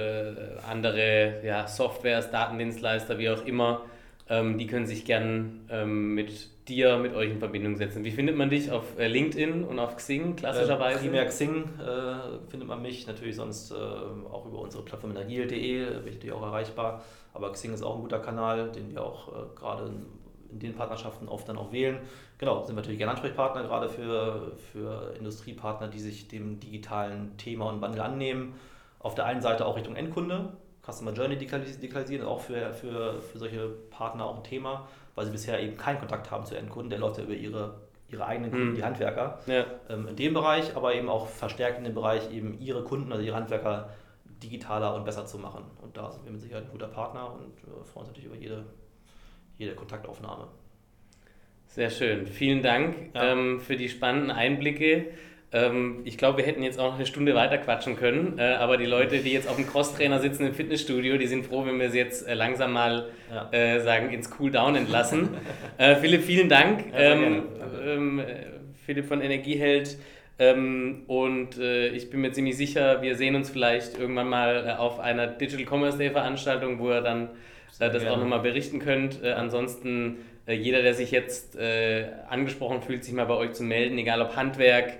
[0.68, 3.82] andere Softwares, Datendienstleister, wie auch immer,
[4.30, 8.04] die können sich gern ähm, mit dir, mit euch in Verbindung setzen.
[8.04, 11.00] Wie findet man dich auf äh, LinkedIn und auf Xing klassischerweise?
[11.00, 15.86] Äh, primär Xing äh, findet man mich, natürlich sonst äh, auch über unsere Plattform energiel.de,
[15.86, 17.04] bin ich natürlich auch erreichbar.
[17.34, 19.92] Aber Xing ist auch ein guter Kanal, den wir auch äh, gerade
[20.52, 21.98] in den Partnerschaften oft dann auch wählen.
[22.38, 27.70] Genau, sind wir natürlich gerne Ansprechpartner, gerade für, für Industriepartner, die sich dem digitalen Thema
[27.70, 28.54] und Wandel annehmen.
[29.00, 30.54] Auf der einen Seite auch Richtung Endkunde,
[30.86, 35.62] Customer Journey digitalisieren, auch für, für, für solche Partner auch ein Thema, weil sie bisher
[35.62, 38.76] eben keinen Kontakt haben zu Endkunden, der läuft ja über ihre, ihre eigenen Kunden, mhm.
[38.76, 39.40] die Handwerker.
[39.46, 39.66] Ja.
[39.90, 43.24] Ähm, in dem Bereich, aber eben auch verstärkt in dem Bereich, eben ihre Kunden, also
[43.24, 43.90] ihre Handwerker
[44.42, 45.64] digitaler und besser zu machen.
[45.82, 48.36] Und da sind wir mit Sicherheit ein guter Partner und äh, freuen uns natürlich über
[48.36, 48.66] jede
[49.58, 50.48] jede Kontaktaufnahme.
[51.68, 52.28] Sehr schön.
[52.28, 53.32] Vielen Dank ja.
[53.34, 55.08] ähm, für die spannenden Einblicke.
[55.54, 58.78] Ähm, ich glaube, wir hätten jetzt auch noch eine Stunde weiter quatschen können, äh, aber
[58.78, 61.92] die Leute, die jetzt auf dem Crosstrainer sitzen im Fitnessstudio, die sind froh, wenn wir
[61.92, 63.50] sie jetzt äh, langsam mal ja.
[63.52, 65.30] äh, sagen, ins Cooldown entlassen.
[65.78, 66.86] Äh, Philipp, vielen Dank.
[66.94, 67.44] Ja, ähm,
[67.84, 68.22] ähm,
[68.86, 69.98] Philipp von Energieheld.
[70.40, 74.72] Ähm, und äh, ich bin mir ziemlich sicher, wir sehen uns vielleicht irgendwann mal äh,
[74.80, 77.30] auf einer Digital Commerce Day Veranstaltung, wo er dann
[77.80, 78.12] äh, das gerne.
[78.12, 79.24] auch nochmal berichten könnt.
[79.24, 83.64] Äh, ansonsten, äh, jeder, der sich jetzt äh, angesprochen fühlt, sich mal bei euch zu
[83.64, 84.94] melden, egal ob Handwerk,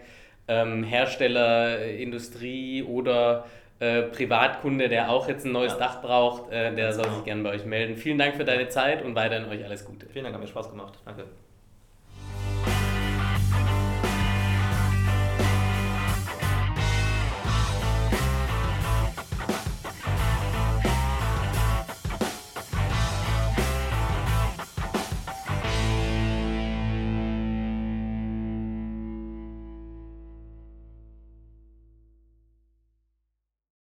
[0.48, 3.46] ähm, Hersteller, äh, Industrie oder
[3.80, 5.80] äh, Privatkunde, der auch jetzt ein neues ja.
[5.80, 7.98] Dach braucht, der soll sich gerne bei euch melden.
[7.98, 10.08] Vielen Dank für deine Zeit und weiterhin euch alles Gute.
[10.08, 11.00] Vielen Dank, hat mir Spaß gemacht.
[11.06, 11.26] Danke.